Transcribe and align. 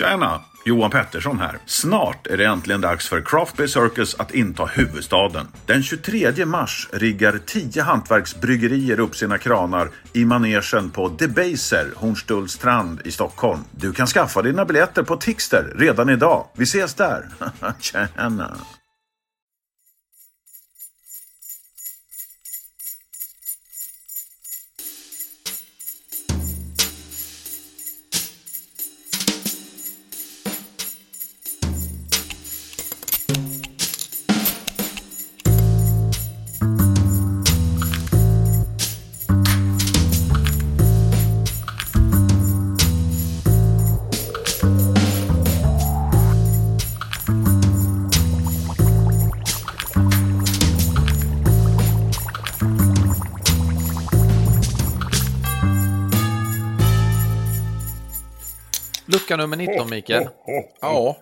Tjena! 0.00 0.40
Johan 0.64 0.90
Pettersson 0.90 1.38
här. 1.38 1.58
Snart 1.66 2.26
är 2.26 2.36
det 2.36 2.44
äntligen 2.44 2.80
dags 2.80 3.08
för 3.08 3.20
Craft 3.20 3.56
Beer 3.56 3.66
Circus 3.66 4.14
att 4.14 4.34
inta 4.34 4.64
huvudstaden. 4.64 5.46
Den 5.66 5.82
23 5.82 6.46
mars 6.46 6.88
riggar 6.92 7.40
10 7.46 7.82
hantverksbryggerier 7.82 9.00
upp 9.00 9.16
sina 9.16 9.38
kranar 9.38 9.90
i 10.12 10.24
manegen 10.24 10.90
på 10.90 11.08
Debaser, 11.08 11.86
Hornstullstrand 11.96 13.00
i 13.04 13.10
Stockholm. 13.10 13.60
Du 13.70 13.92
kan 13.92 14.06
skaffa 14.06 14.42
dina 14.42 14.64
biljetter 14.64 15.02
på 15.02 15.16
Tixter 15.16 15.72
redan 15.76 16.08
idag. 16.08 16.46
Vi 16.56 16.62
ses 16.62 16.94
där! 16.94 17.28
Tjena! 17.80 18.56
Lucka 59.30 59.42
nummer 59.42 59.56
19, 59.56 59.90
Mikael. 59.90 60.28
Ja, 60.80 61.16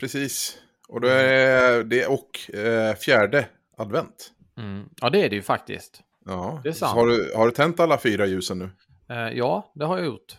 precis. 0.00 0.58
Och 0.88 1.00
då 1.00 1.08
är 1.08 1.84
det 1.84 2.06
och 2.06 2.54
eh, 2.54 2.94
fjärde 2.94 3.46
advent. 3.76 4.32
Mm. 4.58 4.88
Ja, 5.00 5.10
det 5.10 5.24
är 5.24 5.30
det 5.30 5.36
ju 5.36 5.42
faktiskt. 5.42 6.00
Ja. 6.24 6.60
Det 6.62 6.68
är 6.68 6.72
sant. 6.72 6.92
Så 6.92 6.98
har, 6.98 7.06
du, 7.06 7.32
har 7.36 7.46
du 7.46 7.52
tänt 7.52 7.80
alla 7.80 7.98
fyra 7.98 8.26
ljusen 8.26 8.58
nu? 8.58 8.70
Eh, 9.14 9.38
ja, 9.38 9.72
det 9.74 9.84
har 9.84 9.98
jag 9.98 10.06
gjort. 10.06 10.36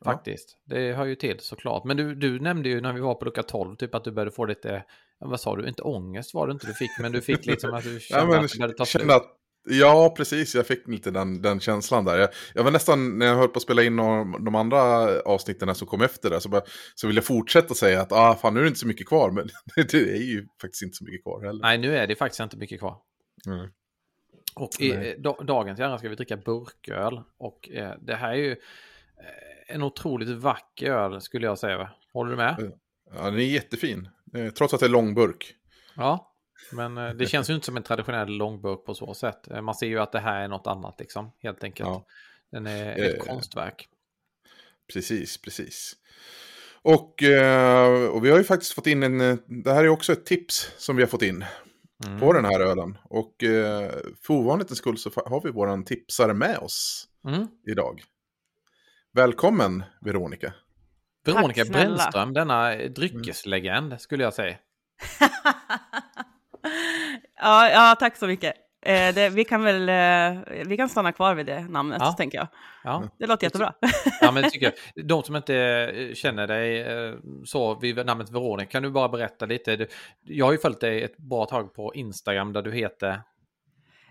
Ja. 0.00 0.12
Faktiskt. 0.12 0.56
Det 0.64 0.92
hör 0.92 1.04
ju 1.04 1.14
till 1.14 1.40
såklart. 1.40 1.84
Men 1.84 1.96
du, 1.96 2.14
du 2.14 2.40
nämnde 2.40 2.68
ju 2.68 2.80
när 2.80 2.92
vi 2.92 3.00
var 3.00 3.14
på 3.14 3.24
lucka 3.24 3.42
12, 3.42 3.76
typ 3.76 3.94
att 3.94 4.04
du 4.04 4.10
började 4.10 4.30
få 4.30 4.44
lite, 4.44 4.84
ja, 5.20 5.26
vad 5.26 5.40
sa 5.40 5.56
du, 5.56 5.68
inte 5.68 5.82
ångest 5.82 6.34
var 6.34 6.46
det 6.46 6.52
inte 6.52 6.66
du 6.66 6.74
fick, 6.74 6.90
men 7.00 7.12
du 7.12 7.20
fick 7.20 7.46
liksom 7.46 7.74
att 7.74 7.84
du 7.84 8.00
kände 8.00 8.22
Ja, 8.24 8.26
men 8.26 8.44
att 8.44 8.52
det 8.52 8.58
började 8.58 8.74
ta 8.74 8.86
slut. 8.86 9.00
kände 9.00 9.16
att, 9.16 9.35
ja, 9.66 10.14
precis. 10.16 10.54
Jag 10.54 10.66
fick 10.66 10.88
lite 10.88 11.10
den, 11.10 11.42
den 11.42 11.60
känslan 11.60 12.04
där. 12.04 12.18
Jag, 12.18 12.28
jag 12.54 12.64
var 12.64 12.70
nästan, 12.70 13.18
när 13.18 13.26
jag 13.26 13.36
höll 13.36 13.48
på 13.48 13.56
att 13.56 13.62
spela 13.62 13.82
in 13.82 13.96
de, 13.96 14.44
de 14.44 14.54
andra 14.54 14.78
avsnitten 15.20 15.74
som 15.74 15.86
kom 15.88 16.02
efter 16.02 16.30
det, 16.30 16.40
så, 16.40 16.48
bara, 16.48 16.62
så 16.94 17.06
ville 17.06 17.18
jag 17.18 17.24
fortsätta 17.24 17.74
säga 17.74 18.00
att 18.00 18.12
ah, 18.12 18.34
fan, 18.34 18.54
nu 18.54 18.60
är 18.60 18.64
det 18.64 18.68
inte 18.68 18.80
så 18.80 18.86
mycket 18.86 19.08
kvar. 19.08 19.30
Men 19.36 19.48
det 19.76 19.94
är 19.94 20.22
ju 20.22 20.46
faktiskt 20.60 20.82
inte 20.82 20.96
så 20.96 21.04
mycket 21.04 21.22
kvar 21.22 21.46
heller. 21.46 21.62
Nej, 21.62 21.78
nu 21.78 21.96
är 21.96 22.06
det 22.06 22.16
faktiskt 22.16 22.40
inte 22.40 22.56
mycket 22.56 22.78
kvar. 22.78 22.98
Mm. 23.46 23.68
Och 24.54 24.80
i 24.80 24.90
eh, 24.90 25.14
da, 25.18 25.36
dagens 25.42 25.78
gärna 25.78 25.98
ska 25.98 26.08
vi 26.08 26.14
dricka 26.14 26.36
burköl. 26.36 27.20
Och 27.38 27.70
eh, 27.70 27.94
det 28.00 28.14
här 28.14 28.30
är 28.30 28.36
ju 28.36 28.50
eh, 28.50 29.74
en 29.74 29.82
otroligt 29.82 30.28
vacker 30.28 30.90
öl 30.90 31.20
skulle 31.20 31.46
jag 31.46 31.58
säga. 31.58 31.90
Håller 32.12 32.30
du 32.30 32.36
med? 32.36 32.72
Ja, 33.14 33.24
den 33.24 33.34
är 33.34 33.38
jättefin. 33.38 34.08
Eh, 34.34 34.50
Trots 34.50 34.74
att 34.74 34.80
det 34.80 34.86
är 34.86 34.90
långburk. 34.90 35.54
Ja, 35.96 36.35
men 36.72 36.98
eh, 36.98 37.10
det 37.10 37.26
känns 37.26 37.50
ju 37.50 37.54
inte 37.54 37.66
som 37.66 37.76
en 37.76 37.82
traditionell 37.82 38.28
långburk 38.28 38.84
på 38.84 38.94
så 38.94 39.14
sätt. 39.14 39.50
Eh, 39.50 39.60
Man 39.60 39.74
ser 39.74 39.86
ju 39.86 39.98
att 39.98 40.12
det 40.12 40.20
här 40.20 40.40
är 40.42 40.48
något 40.48 40.66
annat 40.66 41.00
liksom, 41.00 41.32
helt 41.42 41.64
enkelt. 41.64 41.88
Ja. 41.88 42.06
Den 42.52 42.66
är 42.66 42.92
ett 42.98 43.18
Eh, 43.18 43.24
konstverk. 43.26 43.88
Precis, 44.92 45.38
precis. 45.42 45.92
Och, 46.82 47.22
eh, 47.22 48.06
och 48.08 48.24
vi 48.24 48.30
har 48.30 48.38
ju 48.38 48.44
faktiskt 48.44 48.72
fått 48.72 48.86
in 48.86 49.02
en, 49.02 49.20
eh, 49.20 49.36
det 49.46 49.72
här 49.72 49.84
är 49.84 49.88
också 49.88 50.12
ett 50.12 50.26
tips 50.26 50.70
som 50.78 50.96
vi 50.96 51.02
har 51.02 51.08
fått 51.08 51.22
in 51.22 51.44
Mm. 52.06 52.20
på 52.20 52.32
den 52.32 52.44
här 52.44 52.60
ölen. 52.60 52.98
Och 53.04 53.44
eh, 53.44 53.90
för 54.22 54.34
ovanlighetens 54.34 54.78
skull 54.78 54.98
så 54.98 55.10
har 55.26 55.40
vi 55.44 55.50
våran 55.50 55.84
tipsare 55.84 56.34
med 56.34 56.58
oss 56.58 57.08
Mm. 57.28 57.46
idag. 57.70 58.02
Välkommen 59.12 59.84
Veronica. 60.00 60.52
Veronica. 61.24 61.64
Brännström, 61.64 62.32
denna 62.34 62.74
eh, 62.74 62.90
dryckeslegend 62.90 64.00
skulle 64.00 64.24
jag 64.24 64.34
säga. 64.34 64.56
ja, 67.36 67.70
ja, 67.70 67.96
tack 67.98 68.16
så 68.16 68.26
mycket. 68.26 68.54
Eh, 68.86 69.14
det, 69.14 69.28
vi 69.28 69.44
kan 69.44 69.62
väl 69.62 69.88
eh, 69.88 70.42
vi 70.66 70.76
kan 70.76 70.88
stanna 70.88 71.12
kvar 71.12 71.34
vid 71.34 71.46
det 71.46 71.60
namnet, 71.60 71.98
Ja. 72.00 72.12
tänker 72.12 72.38
jag. 72.38 72.46
Ja, 72.84 73.02
Det 73.18 73.26
låter 73.26 73.46
jättebra. 73.46 73.72
ja 74.20 74.32
men 74.32 74.50
tycker 74.50 74.72
jag. 74.94 75.06
De 75.08 75.22
som 75.22 75.36
inte 75.36 75.56
eh, 75.56 76.14
känner 76.14 76.46
dig 76.46 76.80
eh, 76.80 77.14
så 77.44 77.74
vid 77.78 78.06
namnet 78.06 78.30
Veronica, 78.30 78.70
kan 78.70 78.82
du 78.82 78.90
bara 78.90 79.08
berätta 79.08 79.46
lite? 79.46 79.86
Jag 80.22 80.46
har 80.46 80.52
ju 80.52 80.58
följt 80.58 80.80
dig 80.80 81.02
ett 81.02 81.16
bra 81.16 81.44
tag 81.46 81.74
på 81.74 81.94
Instagram 81.94 82.52
där 82.52 82.62
du 82.62 82.72
heter... 82.72 83.22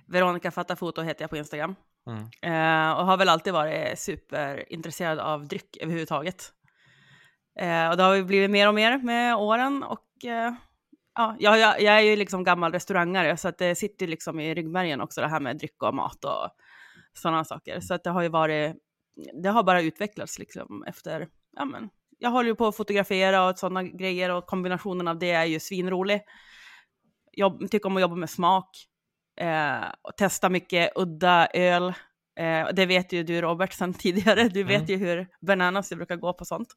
Veronica 0.08 0.52
Fatta 0.52 0.76
Foto 0.76 1.02
heter 1.02 1.24
jag 1.24 1.30
på 1.30 1.38
Instagram. 1.38 1.76
Mm. 2.08 2.22
Eh, 2.22 2.98
och 3.00 3.06
har 3.06 3.18
väl 3.18 3.30
alltid 3.30 3.54
varit 3.54 4.00
superintresserad 4.00 5.20
av 5.20 5.48
dryck 5.48 5.78
överhuvudtaget. 5.82 6.44
Eh, 7.60 7.90
och 7.90 7.98
det 7.98 8.04
har 8.04 8.14
ju 8.14 8.24
blivit 8.24 8.52
mer 8.52 8.68
och 8.68 8.74
mer 8.74 8.98
med 8.98 9.36
åren. 9.36 9.84
Och 9.84 10.02
ja, 11.16 11.36
jag, 11.40 11.60
jag, 11.60 11.82
jag 11.82 11.96
är 11.96 12.02
ju 12.02 12.16
liksom 12.16 12.44
gammal 12.44 12.72
restaurangare 12.72 13.38
så 13.38 13.48
att 13.48 13.58
det 13.58 13.76
sitter 13.76 14.08
liksom 14.08 14.40
i 14.40 14.54
ryggmärgen 14.54 15.02
också 15.02 15.22
det 15.22 15.28
här 15.28 15.40
med 15.40 15.58
dryck 15.58 15.84
och 15.84 15.96
mat 15.96 16.26
och 16.26 16.50
sådana 17.14 17.44
saker. 17.44 17.80
Så 17.80 17.94
att 17.94 18.04
det 18.04 18.10
har 18.10 18.22
ju 18.22 18.30
varit, 18.30 18.76
det 19.44 19.50
har 19.50 19.64
bara 19.64 19.82
utvecklats 19.82 20.40
liksom 20.40 20.84
efter, 20.84 21.28
ja 21.56 21.66
men, 21.66 21.90
jag 22.20 22.30
håller 22.30 22.50
ju 22.50 22.56
på 22.56 22.68
att 22.68 22.76
fotografera 22.76 23.50
och 23.50 23.60
sådana 23.60 23.84
grejer 23.84 24.32
och 24.32 24.46
kombinationen 24.46 25.08
av 25.08 25.20
det 25.20 25.32
är 25.32 25.46
ju 25.46 25.60
svinrolig. 25.60 26.22
Jag 27.32 27.72
tycker 27.72 27.86
om 27.86 27.96
att 27.96 28.02
jobba 28.02 28.16
med 28.16 28.30
smak 28.30 28.70
eh, 29.42 29.84
och 30.02 30.18
testa 30.18 30.50
mycket 30.50 30.92
udda 30.96 31.48
öl. 31.54 31.94
Eh, 32.40 32.68
det 32.74 32.86
vet 32.86 33.14
ju 33.14 33.24
du 33.24 33.42
Robert 33.42 33.74
sedan 33.74 33.94
tidigare. 33.94 34.50
Du 34.50 34.64
vet 34.64 34.90
ju 34.90 34.96
hur 34.98 35.28
bananas 35.42 35.90
det 35.90 35.96
brukar 35.96 36.16
gå 36.16 36.34
på 36.34 36.46
sånt. 36.46 36.68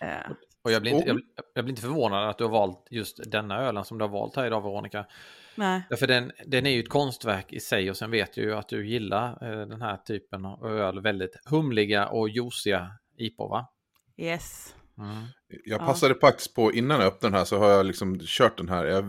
Eh, 0.00 0.30
Och 0.64 0.70
jag 0.72 0.82
blir, 0.82 0.92
inte, 0.92 1.04
Oh. 1.04 1.06
jag, 1.08 1.16
blir- 1.16 1.26
jag 1.54 1.64
blir 1.64 1.72
inte 1.72 1.82
förvånad 1.82 2.28
att 2.30 2.38
du 2.38 2.44
har 2.44 2.50
valt 2.50 2.86
just 2.90 3.30
denna 3.30 3.58
ölen 3.62 3.84
som 3.84 3.98
du 3.98 4.04
har 4.04 4.12
valt 4.12 4.36
här 4.36 4.46
idag 4.46 4.60
Veronica. 4.60 5.06
nej. 5.54 5.82
Därför 5.90 6.06
den, 6.06 6.32
den 6.46 6.66
är 6.66 6.70
ju 6.70 6.80
ett 6.80 6.88
konstverk 6.88 7.52
i 7.52 7.60
sig 7.60 7.90
och 7.90 7.96
sen 7.96 8.10
vet 8.10 8.36
jag 8.36 8.46
ju 8.46 8.54
att 8.54 8.68
du 8.68 8.88
gillar 8.88 9.30
eh, 9.60 9.66
den 9.68 9.82
här 9.82 9.96
typen 9.96 10.44
av 10.46 10.66
öl. 10.66 11.00
Väldigt 11.02 11.36
humliga 11.44 12.08
och 12.08 12.28
juiciga 12.28 12.90
IPA 13.18 13.46
va? 13.48 13.66
Yes. 14.16 14.74
Mm. 14.98 15.24
Jag 15.64 15.80
Ja. 15.80 15.86
passade 15.86 16.14
faktiskt 16.14 16.54
på 16.54 16.72
innan 16.72 17.00
jag 17.00 17.06
öppnade 17.06 17.32
den 17.32 17.38
här 17.38 17.44
så 17.44 17.58
har 17.58 17.68
jag 17.70 17.86
liksom 17.86 18.18
kört 18.22 18.58
den 18.58 18.68
här. 18.68 18.84
Jag 18.84 19.04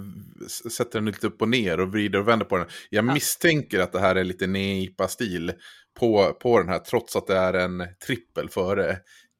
sätter 0.72 1.00
den 1.00 1.06
lite 1.06 1.28
upp 1.28 1.42
och 1.42 1.50
ner 1.50 1.80
och 1.80 1.92
vrider 1.92 2.20
och 2.20 2.28
vänder 2.28 2.46
på 2.46 2.58
den. 2.58 2.68
Jag 2.90 3.06
misstänker 3.06 3.80
att 3.80 3.92
det 3.92 4.00
här 4.00 4.16
är 4.16 4.24
lite 4.24 4.48
NEIPA-stil 4.48 5.54
på, 6.00 6.34
på 6.42 6.60
den 6.60 6.70
här 6.70 6.80
trots 6.80 7.16
att 7.16 7.28
det 7.28 7.38
är 7.38 7.54
en 7.54 7.84
trippel 8.08 8.50
före 8.50 8.98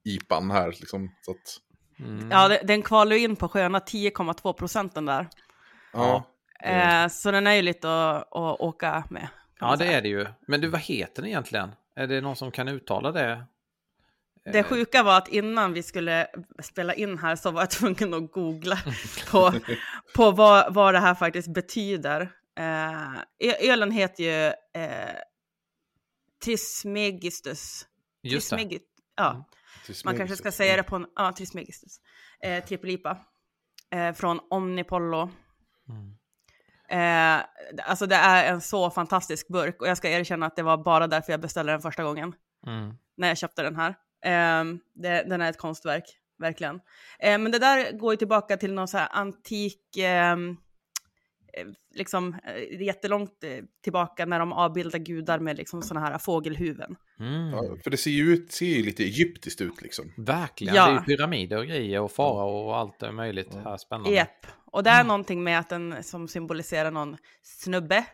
IPAn 0.08 0.50
här. 0.50 0.68
Liksom, 0.68 1.08
så 1.22 1.30
att, 1.30 1.38
Mm. 2.04 2.30
Ja, 2.30 2.58
den 2.64 2.82
kvalar 2.82 3.16
ju 3.16 3.22
in 3.22 3.36
på 3.36 3.48
sköna 3.48 3.78
10,2 3.78 4.52
procenten 4.52 5.06
där. 5.06 5.28
ja. 5.92 6.24
Eh, 6.64 7.08
så 7.08 7.30
den 7.30 7.46
är 7.46 7.52
ju 7.54 7.62
lite 7.62 7.88
att, 8.10 8.36
att 8.36 8.60
åka 8.60 9.04
med. 9.10 9.28
Ja 9.60 9.70
det 9.70 9.78
säga. 9.78 9.98
är 9.98 10.02
det 10.02 10.08
ju. 10.08 10.26
Men 10.46 10.60
du 10.60 10.68
vad 10.68 10.80
heter 10.80 11.22
den 11.22 11.30
egentligen? 11.30 11.70
Är 11.96 12.06
det 12.06 12.20
någon 12.20 12.36
som 12.36 12.50
kan 12.50 12.68
uttala 12.68 13.12
det? 13.12 13.44
Det 14.52 14.62
sjuka 14.62 15.02
var 15.02 15.18
att 15.18 15.28
innan 15.28 15.72
vi 15.72 15.82
skulle 15.82 16.26
spela 16.62 16.94
in 16.94 17.18
här 17.18 17.36
så 17.36 17.50
var 17.50 17.62
jag 17.62 17.70
tvungen 17.96 18.14
att 18.14 18.32
googla 18.32 18.78
på, 19.30 19.52
på 20.14 20.30
vad, 20.30 20.74
vad 20.74 20.94
det 20.94 21.00
här 21.00 21.14
faktiskt 21.14 21.48
betyder. 21.48 22.20
Eh, 22.58 23.70
ölen 23.70 23.90
heter 23.90 24.22
ju 24.24 24.46
eh, 24.82 25.14
Trismegistus. 26.44 27.86
Just 28.22 28.50
det. 28.50 28.56
Trismegi- 28.56 28.80
ja, 29.16 29.30
Mm. 29.30 29.42
Man 30.04 30.16
kanske 30.16 30.36
ska 30.36 30.52
säga 30.52 30.76
det 30.76 30.82
på 30.82 30.96
en... 30.96 31.06
Ja, 31.16 31.32
Trismegistus. 31.32 32.00
Eh, 32.42 32.64
Trippelipa. 32.64 33.18
Eh, 33.90 34.12
från 34.12 34.40
Omnipollo. 34.50 35.30
Mm. 35.88 36.16
Eh, 36.88 37.44
alltså 37.84 38.06
det 38.06 38.14
är 38.16 38.52
en 38.52 38.60
så 38.60 38.90
fantastisk 38.90 39.48
burk 39.48 39.82
och 39.82 39.88
jag 39.88 39.96
ska 39.96 40.08
erkänna 40.08 40.46
att 40.46 40.56
det 40.56 40.62
var 40.62 40.76
bara 40.76 41.06
därför 41.06 41.32
jag 41.32 41.40
beställde 41.40 41.72
den 41.72 41.80
första 41.80 42.02
gången 42.04 42.34
Mm. 42.66 42.94
när 43.16 43.28
jag 43.28 43.38
köpte 43.38 43.62
den 43.62 43.76
här. 43.76 43.94
Ehm, 44.24 44.80
det, 44.94 45.22
den 45.28 45.40
är 45.40 45.50
ett 45.50 45.58
konstverk, 45.58 46.04
verkligen. 46.38 46.80
Eh, 47.18 47.38
men 47.38 47.52
det 47.52 47.58
där 47.58 47.92
går 47.92 48.12
ju 48.12 48.16
tillbaka 48.16 48.56
till 48.56 48.72
någon 48.74 48.88
så 48.88 48.98
här 48.98 49.08
antik, 49.12 49.96
ehm, 49.96 50.50
eh, 50.50 50.56
liksom 51.94 52.36
eh, 52.44 52.82
jättelångt 52.82 53.44
eh, 53.44 53.64
tillbaka 53.82 54.26
när 54.26 54.38
de 54.38 54.52
avbildar 54.52 54.98
gudar 54.98 55.38
med 55.38 55.56
liksom 55.56 55.82
sådana 55.82 56.06
här 56.06 56.18
fågelhuvuden. 56.18 56.96
Mm. 57.20 57.50
Ja, 57.50 57.76
för 57.84 57.90
det 57.90 57.96
ser 57.96 58.10
ju, 58.10 58.32
ut, 58.32 58.52
ser 58.52 58.66
ju 58.66 58.82
lite 58.82 59.02
egyptiskt 59.02 59.60
ut 59.60 59.82
liksom. 59.82 60.12
Verkligen, 60.16 60.74
Ja. 60.74 60.86
det 60.86 60.92
är 60.92 60.94
ju 60.94 61.04
pyramider 61.04 61.58
och 61.58 61.66
grejer 61.66 62.00
och 62.00 62.12
farao 62.12 62.66
och 62.68 62.76
allt 62.76 63.02
är 63.02 63.12
möjligt 63.12 63.54
här 63.64 63.76
spännande. 63.76 64.10
Japp. 64.10 64.46
Och 64.72 64.82
det 64.82 64.90
är 64.90 65.04
någonting 65.04 65.44
med 65.44 65.58
att 65.58 65.68
den 65.68 66.02
som 66.02 66.28
symboliserar 66.28 66.90
någon 66.90 67.16
snubbe 67.42 68.04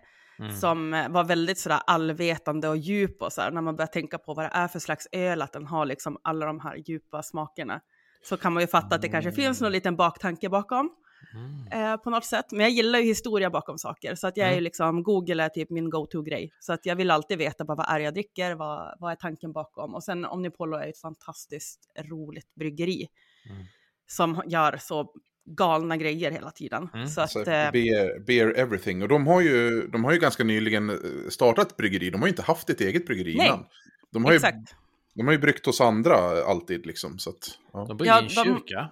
Mm. 0.40 0.56
som 0.56 0.94
eh, 0.94 1.08
var 1.08 1.24
väldigt 1.24 1.58
sådär 1.58 1.80
allvetande 1.86 2.68
och 2.68 2.76
djup 2.76 3.22
och 3.22 3.32
så 3.32 3.40
här, 3.40 3.50
när 3.50 3.60
man 3.60 3.76
börjar 3.76 3.86
tänka 3.86 4.18
på 4.18 4.34
vad 4.34 4.44
det 4.44 4.50
är 4.54 4.68
för 4.68 4.78
slags 4.78 5.08
öl, 5.12 5.42
att 5.42 5.52
den 5.52 5.66
har 5.66 5.86
liksom 5.86 6.18
alla 6.22 6.46
de 6.46 6.60
här 6.60 6.76
djupa 6.86 7.22
smakerna. 7.22 7.80
Så 8.22 8.36
kan 8.36 8.52
man 8.52 8.60
ju 8.62 8.66
fatta 8.66 8.96
att 8.96 9.02
det 9.02 9.08
kanske 9.08 9.32
finns 9.32 9.60
någon 9.60 9.72
liten 9.72 9.96
baktanke 9.96 10.48
bakom 10.48 10.90
Mm. 11.34 11.92
eh, 11.92 11.96
på 11.96 12.10
något 12.10 12.24
sätt. 12.24 12.46
Men 12.50 12.60
jag 12.60 12.70
gillar 12.70 12.98
ju 12.98 13.04
historia 13.04 13.50
bakom 13.50 13.78
saker, 13.78 14.14
så 14.14 14.26
att 14.26 14.36
jag 14.36 14.46
är 14.46 14.50
ju 14.50 14.54
Mm. 14.54 14.64
liksom, 14.64 15.02
Google 15.02 15.44
är 15.44 15.48
typ 15.48 15.70
min 15.70 15.90
go-to-grej. 15.90 16.50
Så 16.60 16.72
att 16.72 16.86
jag 16.86 16.96
vill 16.96 17.10
alltid 17.10 17.38
veta 17.38 17.64
bara 17.64 17.74
vad 17.76 17.86
är 17.88 17.98
det 17.98 18.04
jag 18.04 18.14
dricker, 18.14 18.54
vad, 18.54 18.96
vad 18.98 19.12
är 19.12 19.16
tanken 19.16 19.52
bakom. 19.52 19.94
Och 19.94 20.04
sen 20.04 20.24
Omnipollo 20.24 20.76
är 20.76 20.88
ett 20.88 20.98
fantastiskt 21.00 21.80
roligt 21.98 22.54
bryggeri 22.54 23.08
Mm. 23.50 23.64
som 24.06 24.42
gör 24.46 24.76
så 24.80 25.12
galna 25.44 25.96
grejer 25.96 26.30
hela 26.30 26.50
tiden. 26.50 26.88
Mm. 26.94 27.06
Så 27.06 27.20
att, 27.20 27.30
Så 27.30 27.40
eh, 27.40 27.70
beer, 27.72 28.20
beer 28.26 28.58
Everything. 28.58 29.02
Och 29.02 29.08
de 29.08 29.26
har, 29.26 29.40
ju, 29.40 29.86
de 29.88 30.04
har 30.04 30.12
ju 30.12 30.18
ganska 30.18 30.44
nyligen 30.44 30.90
eh, 30.90 30.96
startat 31.28 31.76
bryggeri. 31.76 32.10
De 32.10 32.20
har 32.20 32.26
ju 32.28 32.30
inte 32.30 32.42
haft 32.42 32.70
ett 32.70 32.80
eget 32.80 33.06
bryggeri 33.06 33.34
Nej, 33.36 33.46
innan. 33.46 33.64
De 34.12 34.24
har, 34.24 34.32
ju, 34.32 34.36
exakt. 34.36 34.74
de 35.14 35.26
har 35.26 35.32
ju 35.32 35.38
bryggt 35.38 35.66
hos 35.66 35.80
andra 35.80 36.14
alltid 36.44 36.86
liksom. 36.86 37.18
Så 37.18 37.30
att, 37.30 37.58
ja. 37.72 37.84
De 37.88 37.96
brygger 37.96 38.12
Ja, 38.14 38.18
en 38.20 38.24
de- 38.28 38.44
kyrka. 38.44 38.88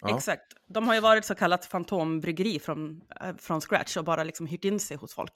Ja. 0.00 0.16
Exakt. 0.16 0.52
De 0.68 0.88
har 0.88 0.94
ju 0.94 1.00
varit 1.00 1.24
så 1.24 1.34
kallat 1.34 1.64
fantombryggeri 1.66 2.58
från, 2.58 3.00
eh, 3.20 3.36
från 3.36 3.60
scratch 3.60 3.96
och 3.96 4.04
bara 4.04 4.24
liksom 4.24 4.46
hyrt 4.46 4.64
in 4.64 4.80
sig 4.80 4.96
hos 4.96 5.14
folk. 5.14 5.32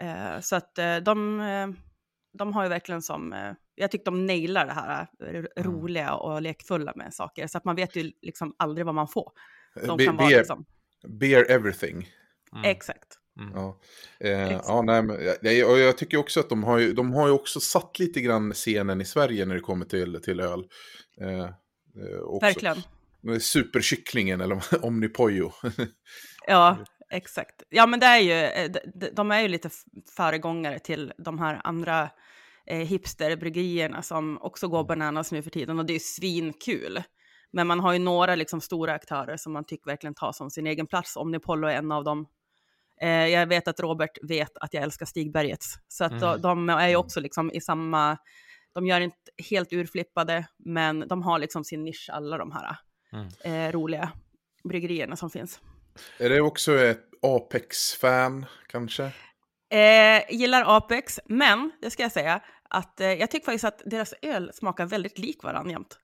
Mm. 0.00 0.34
Eh, 0.34 0.40
så 0.40 0.56
att 0.56 0.78
eh, 0.78 0.96
de, 0.96 1.40
eh, 1.40 1.68
de 2.38 2.52
har 2.52 2.62
ju 2.62 2.68
verkligen 2.68 3.02
som, 3.02 3.32
eh, 3.32 3.52
jag 3.74 3.90
tycker 3.90 4.04
de 4.04 4.26
nailar 4.26 4.66
det 4.66 4.72
här 4.72 5.06
eh, 5.22 5.28
Mm. 5.28 5.46
roliga 5.56 6.14
och 6.14 6.42
lekfulla 6.42 6.92
med 6.96 7.14
saker. 7.14 7.46
Så 7.46 7.58
att 7.58 7.64
man 7.64 7.76
vet 7.76 7.96
ju 7.96 8.12
liksom 8.22 8.54
aldrig 8.58 8.86
vad 8.86 8.94
man 8.94 9.08
får. 9.08 9.32
De 9.86 9.96
Be- 9.96 10.04
kan 10.04 10.16
vara 10.16 10.28
beer, 10.28 10.38
liksom, 10.38 10.64
beer 11.08 11.50
Everything. 11.50 12.08
Mm. 12.52 12.64
exakt. 12.64 13.08
Mm. 13.40 13.52
Ja, 13.54 13.80
eh, 14.20 14.52
ja 14.52 14.82
nej, 14.82 15.02
men, 15.02 15.16
jag, 15.40 15.78
jag 15.78 15.98
tycker 15.98 16.16
också 16.18 16.40
att 16.40 16.48
de 16.48 16.64
har, 16.64 16.78
ju, 16.78 16.92
de 16.92 17.12
har 17.12 17.26
ju 17.26 17.32
också 17.32 17.60
satt 17.60 17.98
lite 17.98 18.20
grann 18.20 18.52
scenen 18.52 19.00
i 19.00 19.04
Sverige 19.04 19.46
när 19.46 19.54
det 19.54 19.60
kommer 19.60 19.84
till, 19.86 20.20
till 20.22 20.40
öl. 20.40 20.64
Eh, 21.20 21.40
eh, 21.40 21.48
också. 22.22 22.46
Verkligen. 22.46 22.76
Superkycklingen 23.40 24.40
eller 24.40 24.62
Omnipojo. 24.84 25.52
Ja, 26.46 26.76
exakt. 27.10 27.62
Ja, 27.68 27.86
men 27.86 28.00
det 28.00 28.06
är 28.06 28.18
ju, 28.18 28.32
eh, 28.32 28.70
de, 29.12 29.30
är 29.30 29.40
ju 29.40 29.48
lite 29.48 29.70
föregångare 30.16 30.78
till 30.78 31.12
de 31.18 31.38
här 31.38 31.60
andra 31.64 32.10
eh, 32.66 32.78
hipsterbryggerierna 32.78 34.02
som 34.02 34.38
också 34.42 34.68
går 34.68 34.84
bananas 34.84 35.32
nu 35.32 35.42
för 35.42 35.50
tiden 35.50 35.78
och 35.78 35.86
det 35.86 35.92
är 35.92 35.94
ju 35.94 36.00
svinkul. 36.00 37.02
Men 37.52 37.66
man 37.66 37.80
har 37.80 37.92
ju 37.92 37.98
några 37.98 38.34
liksom 38.34 38.60
stora 38.60 38.92
aktörer 38.92 39.36
som 39.36 39.52
man 39.52 39.64
tycker 39.64 39.90
verkligen 39.90 40.14
tar 40.14 40.32
som 40.32 40.50
sin 40.50 40.66
egen 40.66 40.86
plats. 40.86 41.16
Omnipollo 41.16 41.68
är 41.68 41.74
en 41.74 41.92
av 41.92 42.04
dem. 42.04 42.26
Eh, 43.00 43.08
jag 43.26 43.46
vet 43.46 43.68
att 43.68 43.80
Robert 43.80 44.18
vet 44.22 44.58
att 44.58 44.74
jag 44.74 44.82
älskar 44.82 45.06
Stigbergets. 45.06 45.74
Så 45.88 46.04
att 46.04 46.12
Mm. 46.12 46.22
de, 46.22 46.40
de 46.40 46.68
är 46.68 46.88
ju 46.88 46.96
också 46.96 47.20
liksom 47.20 47.52
i 47.52 47.60
samma, 47.60 48.16
de 48.74 48.86
gör 48.86 49.00
inte 49.00 49.16
helt 49.50 49.72
urflippade, 49.72 50.46
men 50.58 51.08
de 51.08 51.22
har 51.22 51.38
liksom 51.38 51.64
sin 51.64 51.84
nisch 51.84 52.10
alla 52.12 52.38
de 52.38 52.52
här 52.52 52.76
Mm. 53.12 53.28
eh, 53.40 53.72
roliga 53.72 54.12
bryggerierna 54.64 55.16
som 55.16 55.30
finns. 55.30 55.60
Är 56.18 56.28
det 56.28 56.40
också 56.40 56.74
ett 56.78 57.04
Apex-fan 57.22 58.46
kanske? 58.66 59.12
Eh, 59.70 60.22
gillar 60.30 60.76
Apex, 60.76 61.20
men 61.26 61.70
det 61.80 61.90
ska 61.90 62.02
jag 62.02 62.12
säga 62.12 62.42
att 62.70 63.00
eh, 63.00 63.12
jag 63.12 63.30
tycker 63.30 63.44
faktiskt 63.44 63.64
att 63.64 63.82
deras 63.86 64.14
öl 64.22 64.50
smakar 64.54 64.86
väldigt 64.86 65.18
lik 65.18 65.42
varandra 65.42 65.72
jämt. 65.72 65.98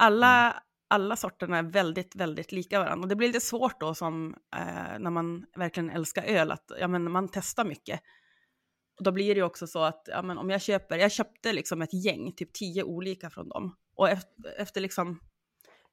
Alla, 0.00 0.62
alla 0.88 1.16
sorterna 1.16 1.58
är 1.58 1.62
väldigt, 1.62 2.16
väldigt 2.16 2.52
lika 2.52 2.78
varandra. 2.78 3.02
Och 3.02 3.08
det 3.08 3.16
blir 3.16 3.28
lite 3.28 3.40
svårt 3.40 3.80
då 3.80 3.94
som 3.94 4.34
eh, 4.56 4.98
när 4.98 5.10
man 5.10 5.44
verkligen 5.56 5.90
älskar 5.90 6.22
öl, 6.22 6.52
att 6.52 6.72
ja, 6.80 6.88
men 6.88 7.10
man 7.10 7.28
testar 7.28 7.64
mycket. 7.64 8.00
Och 8.98 9.04
då 9.04 9.12
blir 9.12 9.34
det 9.34 9.38
ju 9.38 9.44
också 9.44 9.66
så 9.66 9.82
att 9.82 10.02
ja, 10.06 10.22
men 10.22 10.38
om 10.38 10.50
jag 10.50 10.62
köper, 10.62 10.96
jag 10.98 11.12
köpte 11.12 11.52
liksom 11.52 11.82
ett 11.82 12.04
gäng, 12.04 12.32
typ 12.32 12.52
tio 12.52 12.82
olika 12.82 13.30
från 13.30 13.48
dem. 13.48 13.76
Och 13.96 14.08
efter, 14.08 14.60
efter 14.60 14.80
liksom, 14.80 15.20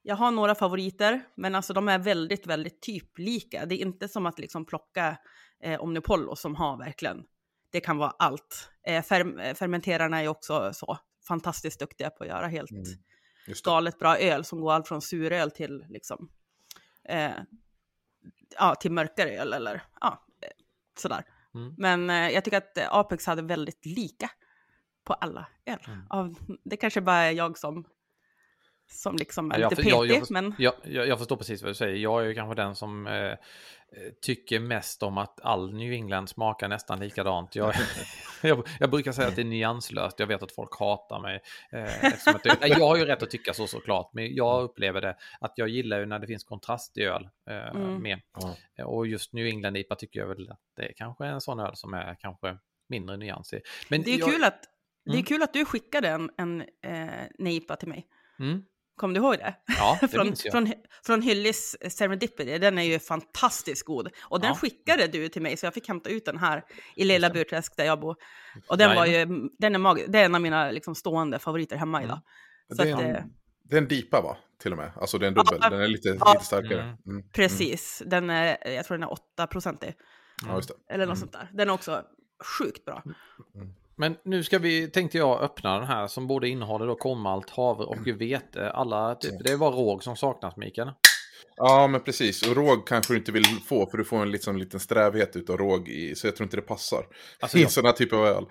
jag 0.03 0.15
har 0.15 0.31
några 0.31 0.55
favoriter, 0.55 1.21
men 1.35 1.55
alltså 1.55 1.73
de 1.73 1.87
är 1.89 1.99
väldigt, 1.99 2.47
väldigt 2.47 2.81
typ 2.81 3.17
lika. 3.17 3.65
Det 3.65 3.75
är 3.75 3.85
inte 3.85 4.07
som 4.07 4.25
att 4.25 4.39
liksom 4.39 4.65
plocka 4.65 5.17
eh, 5.63 5.81
Omnipollo 5.81 6.35
som 6.35 6.55
har 6.55 6.77
verkligen, 6.77 7.23
det 7.71 7.79
kan 7.79 7.97
vara 7.97 8.13
allt. 8.19 8.69
Eh, 8.87 9.03
ferm 9.03 9.39
eh, 9.39 9.53
fermenterarna 9.53 10.21
är 10.21 10.27
också 10.27 10.73
så 10.73 10.97
fantastiskt 11.27 11.79
duktiga 11.79 12.09
på 12.09 12.23
att 12.23 12.29
göra 12.29 12.47
helt 12.47 12.71
Mm, 12.71 12.83
galet 13.63 13.99
bra 13.99 14.17
öl 14.17 14.43
som 14.43 14.61
går 14.61 14.73
allt 14.73 14.87
från 14.87 15.01
suröl 15.01 15.51
till 15.51 15.85
liksom, 15.89 16.29
eh, 17.09 17.31
ja, 18.57 18.75
till 18.75 18.91
mörkare 18.91 19.29
öl 19.29 19.53
eller 19.53 19.83
ja, 20.01 20.25
eh, 20.41 20.49
sådär. 20.97 21.25
Mm. 21.55 21.75
Men 21.77 22.09
eh, 22.09 22.29
jag 22.29 22.43
tycker 22.43 22.57
att 22.57 22.77
eh, 22.77 22.93
Apex 22.93 23.25
hade 23.25 23.41
väldigt 23.41 23.85
lika 23.85 24.29
på 25.03 25.13
alla 25.13 25.47
öl. 25.65 25.79
Mm. 25.87 26.07
Av, 26.09 26.35
det 26.63 26.77
kanske 26.77 27.01
bara 27.01 27.17
är 27.17 27.31
jag 27.31 27.57
som, 27.57 27.85
som 28.87 29.15
liksom 29.15 29.51
är 29.51 29.59
Ja, 29.59 29.69
lite 29.69 29.81
jag- 29.81 29.99
petig, 30.01 30.13
jag 30.15 30.19
först- 30.19 30.31
men 30.31 30.55
Jag, 30.57 30.73
jag, 30.83 31.07
jag 31.07 31.17
förstår 31.19 31.35
precis 31.35 31.61
vad 31.61 31.71
du 31.71 31.75
säger. 31.75 31.95
Jag 31.95 32.21
är 32.23 32.25
ju 32.27 32.33
kanske 32.33 32.55
den 32.61 32.75
som 32.75 33.07
eh, 33.07 33.13
eh, 33.13 33.35
tycker 34.21 34.59
mest 34.59 35.03
om 35.03 35.17
att 35.17 35.39
all 35.41 35.73
New 35.73 35.93
England 35.93 36.29
smakar 36.29 36.67
nästan 36.67 36.99
likadant. 36.99 37.55
Jag, 37.55 37.73
jag, 38.43 38.67
jag 38.79 38.89
brukar 38.89 39.11
säga 39.11 39.27
att 39.27 39.35
det 39.35 39.41
är 39.41 39.45
nyanslöst. 39.45 40.19
Jag 40.19 40.27
vet 40.27 40.43
att 40.43 40.51
folk 40.51 40.79
hatar 40.79 41.19
mig. 41.21 41.41
Eh, 41.71 42.05
att 42.61 42.69
jag 42.79 42.87
har 42.87 42.97
ju 42.97 43.05
rätt 43.05 43.23
att 43.23 43.29
tycka 43.29 43.53
så 43.53 43.67
såklart, 43.67 44.09
men 44.13 44.35
jag 44.35 44.63
upplever 44.63 45.01
det 45.01 45.17
att 45.39 45.53
jag 45.55 45.67
gillar 45.69 45.99
ju 45.99 46.05
när 46.05 46.19
det 46.19 46.27
finns 46.27 46.43
kontrast 46.43 46.97
i 46.97 47.01
öl 47.03 47.29
eh, 47.49 47.67
Mm. 47.67 48.01
med. 48.03 48.19
Och 48.85 49.07
just 49.07 49.33
New 49.33 49.45
England 49.47 49.77
IPA 49.77 49.95
tycker 49.95 50.19
jag 50.19 50.27
väl 50.27 50.49
att 50.51 50.59
det 50.75 50.83
är 50.83 50.93
kanske 50.95 51.25
en 51.25 51.41
sån 51.41 51.59
öl 51.59 51.75
som 51.75 51.93
är 51.93 52.15
kanske 52.19 52.57
mindre 52.89 53.17
nyansig. 53.17 53.61
Men 53.89 54.01
det 54.01 54.13
är 54.13 54.19
jag, 54.19 54.29
kul 54.31 54.43
att 54.43 54.61
det 55.05 55.11
är 55.11 55.13
Mm. 55.13 55.25
kul 55.25 55.43
att 55.43 55.53
du 55.53 55.65
skickade 55.65 56.07
en, 56.09 56.31
en 56.37 56.61
eh, 56.85 57.09
nejpa 57.39 57.75
till 57.75 57.87
mig. 57.87 58.07
Mm, 58.39 58.65
Kom 58.95 59.13
du 59.13 59.19
ihåg 59.19 59.37
det? 59.37 59.55
ja, 59.77 59.97
det 60.01 60.07
från, 60.11 60.25
minns 60.25 60.45
jag. 60.45 60.51
från, 60.51 60.73
från 61.05 61.21
Hyllis 61.21 61.75
Serendipity, 61.89 62.57
den 62.57 62.77
är 62.77 62.83
ju 62.83 62.99
fantastiskt 62.99 63.85
god. 63.85 64.09
Och 64.21 64.39
den 64.39 64.49
Ja. 64.49 64.55
skickade 64.55 65.07
du 65.07 65.29
till 65.29 65.41
mig, 65.41 65.57
så 65.57 65.65
jag 65.65 65.73
fick 65.73 65.87
hämta 65.87 66.09
ut 66.09 66.25
den 66.25 66.37
här 66.37 66.63
i 66.95 67.03
Lilla 67.03 67.29
Burträsk 67.29 67.77
där 67.77 67.85
jag 67.85 67.99
bor. 67.99 68.15
Och 68.67 68.77
den 68.77 68.95
var 68.95 69.05
ju, 69.05 69.25
den 69.59 69.75
är 69.75 69.79
mag- 69.79 70.05
det 70.07 70.19
är 70.19 70.25
en 70.25 70.35
av 70.35 70.41
mina 70.41 70.71
liksom, 70.71 70.95
stående 70.95 71.39
favoriter 71.39 71.75
hemma 71.75 72.03
idag. 72.03 72.19
Så 72.77 72.83
Det 72.83 72.89
är, 72.89 72.93
att, 72.95 73.01
eh, 73.01 73.23
det 73.63 73.75
är 73.75 73.81
en 73.81 73.87
dipa 73.87 74.21
va? 74.21 74.37
Till 74.61 74.71
och 74.71 74.77
med. 74.77 74.91
Alltså 74.95 75.17
det 75.17 75.25
är 75.25 75.27
en 75.27 75.33
dubbel. 75.33 75.59
Ja. 75.61 75.69
Den 75.69 75.81
är 75.81 75.87
lite, 75.87 76.09
Ja. 76.19 76.33
lite 76.33 76.45
starkare. 76.45 76.81
Mm. 76.83 76.95
Mm. 77.07 77.29
precis, 77.29 78.03
den 78.05 78.29
är, 78.29 78.67
jag 78.69 78.85
tror 78.85 78.97
den 78.97 79.09
är 79.09 79.15
8-procentig, 79.45 79.93
Ja, 80.47 80.55
just 80.55 80.69
det. 80.69 80.93
eller 80.93 81.05
något 81.05 81.17
Mm. 81.17 81.19
sånt 81.19 81.31
där. 81.31 81.49
Den 81.53 81.69
är 81.69 81.73
också 81.73 82.01
sjukt 82.59 82.85
bra. 82.85 83.03
Men 83.95 84.17
nu 84.23 84.43
ska 84.43 84.59
vi, 84.59 84.87
tänkte 84.87 85.17
jag, 85.17 85.41
öppna 85.41 85.79
den 85.79 85.87
här 85.87 86.07
som 86.07 86.27
både 86.27 86.49
innehåller 86.49 86.87
då 86.87 86.95
kornmalt, 86.95 87.49
havre 87.49 87.85
och 87.85 88.07
vete. 88.07 88.71
Alla, 88.71 89.15
typ, 89.15 89.43
det 89.43 89.51
är 89.51 89.57
bara 89.57 89.71
råg 89.75 90.03
som 90.03 90.15
saknas, 90.15 90.55
Mikael. 90.57 90.91
Ja, 91.55 91.87
men 91.87 92.01
precis. 92.01 92.47
Och 92.49 92.55
råg 92.55 92.87
kanske 92.87 93.13
du 93.13 93.17
inte 93.17 93.31
vill 93.31 93.45
få, 93.45 93.85
för 93.89 93.97
du 93.97 94.05
får 94.05 94.21
en 94.21 94.31
liksom, 94.31 94.57
liten 94.57 94.79
strävhet 94.79 95.35
utav 95.35 95.57
råg 95.57 95.89
i, 95.89 96.15
så 96.15 96.27
jag 96.27 96.35
tror 96.35 96.45
inte 96.45 96.57
det 96.57 96.61
passar 96.61 97.05
Alltså, 97.39 97.57
jag, 97.57 97.71
sån 97.71 97.85
här 97.85 97.91
typ 97.91 98.13
av 98.13 98.25
öl. 98.25 98.45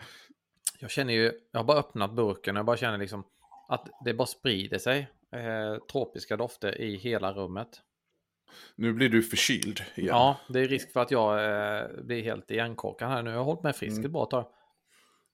jag 0.81 0.91
känner 0.91 1.13
ju, 1.15 1.33
jag 1.53 1.61
har 1.61 1.65
bara 1.65 1.79
öppnat 1.79 2.13
burken 2.13 2.57
och 2.57 2.59
jag 2.59 2.67
bara 2.67 2.77
känner 2.77 2.99
liksom 2.99 3.25
att 3.69 3.89
det 4.05 4.15
bara 4.15 4.27
sprider 4.27 4.79
sig 4.79 4.99
eh, 5.35 5.85
tropiska 5.93 6.37
dofter 6.37 6.81
i 6.81 6.97
hela 6.97 7.33
rummet. 7.33 7.69
Nu 8.77 8.93
blir 8.93 9.09
du 9.09 9.23
förkyld 9.23 9.83
igen. 9.95 10.09
Ja, 10.09 10.37
det 10.49 10.61
är 10.61 10.69
risk 10.69 10.93
för 10.93 11.01
att 11.01 11.11
jag 11.11 11.45
eh, 11.45 11.87
blir 12.05 12.23
helt 12.23 12.51
igenkorkad 12.51 13.09
här 13.09 13.23
nu. 13.23 13.31
Jag 13.31 13.39
har 13.39 13.45
hållit 13.45 13.63
mig 13.63 13.73
frisk 13.73 13.93
Mm. 13.93 14.05
ett 14.07 14.13
bra 14.13 14.27
tag. 14.27 14.47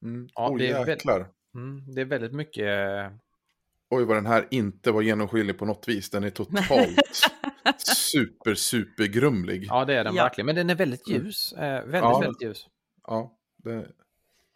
Mm. 0.03 0.29
Ja, 0.35 0.51
Oj, 0.53 0.59
det 0.59 0.69
är 0.71 0.79
väl- 0.79 0.89
jäklar. 0.89 1.27
Mm, 1.55 1.83
det 1.95 2.01
är 2.01 2.05
väldigt 2.05 2.33
mycket... 2.33 2.69
Oj, 3.91 4.05
vad 4.05 4.17
den 4.17 4.27
här 4.27 4.47
inte 4.51 4.91
var 4.93 5.03
genomskinlig 5.03 5.59
på 5.59 5.65
något 5.65 5.89
vis. 5.89 6.11
Den 6.11 6.25
är 6.25 6.31
totalt 6.31 6.99
super, 8.13 8.55
super 8.55 9.05
grumlig. 9.07 9.65
Ja, 9.65 9.79
Ja, 9.81 9.85
det 9.85 9.95
är 9.95 10.05
den 10.05 10.15
Ja. 10.15 10.23
verkligen. 10.23 10.47
Men 10.47 10.55
den 10.55 10.71
är 10.71 10.75
väldigt 10.75 11.09
ljus. 11.09 11.53
Eh, 11.53 11.61
väldigt, 11.85 11.95
Ja. 11.95 12.19
väldigt 12.21 12.43
ljus. 12.43 12.67
det, 13.57 13.87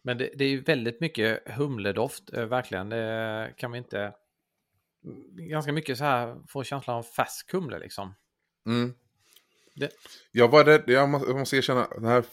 Men 0.02 0.18
det, 0.18 0.30
det 0.36 0.44
är 0.44 0.48
ju 0.48 0.60
väldigt 0.60 1.00
mycket 1.00 1.42
humledoft, 1.52 2.32
eh, 2.32 2.44
verkligen. 2.44 2.88
Det 2.88 3.54
kan 3.56 3.72
vi 3.72 3.78
inte... 3.78 4.12
Ganska 5.32 5.72
mycket 5.72 5.98
så 5.98 6.04
här, 6.04 6.36
får 6.48 6.64
känslan 6.64 6.96
av 6.96 7.02
färsk 7.02 7.52
humle 7.52 7.78
liksom. 7.78 8.14
mm. 8.66 8.94
Det- 9.74 9.90
Jag 10.32 10.48
var 10.48 10.64
rädd, 10.64 10.82
jag 10.86 11.08
måste, 11.08 11.28
jag 11.28 11.38
måste 11.38 11.56
erkänna, 11.56 11.88
den 11.94 12.04
här 12.04 12.24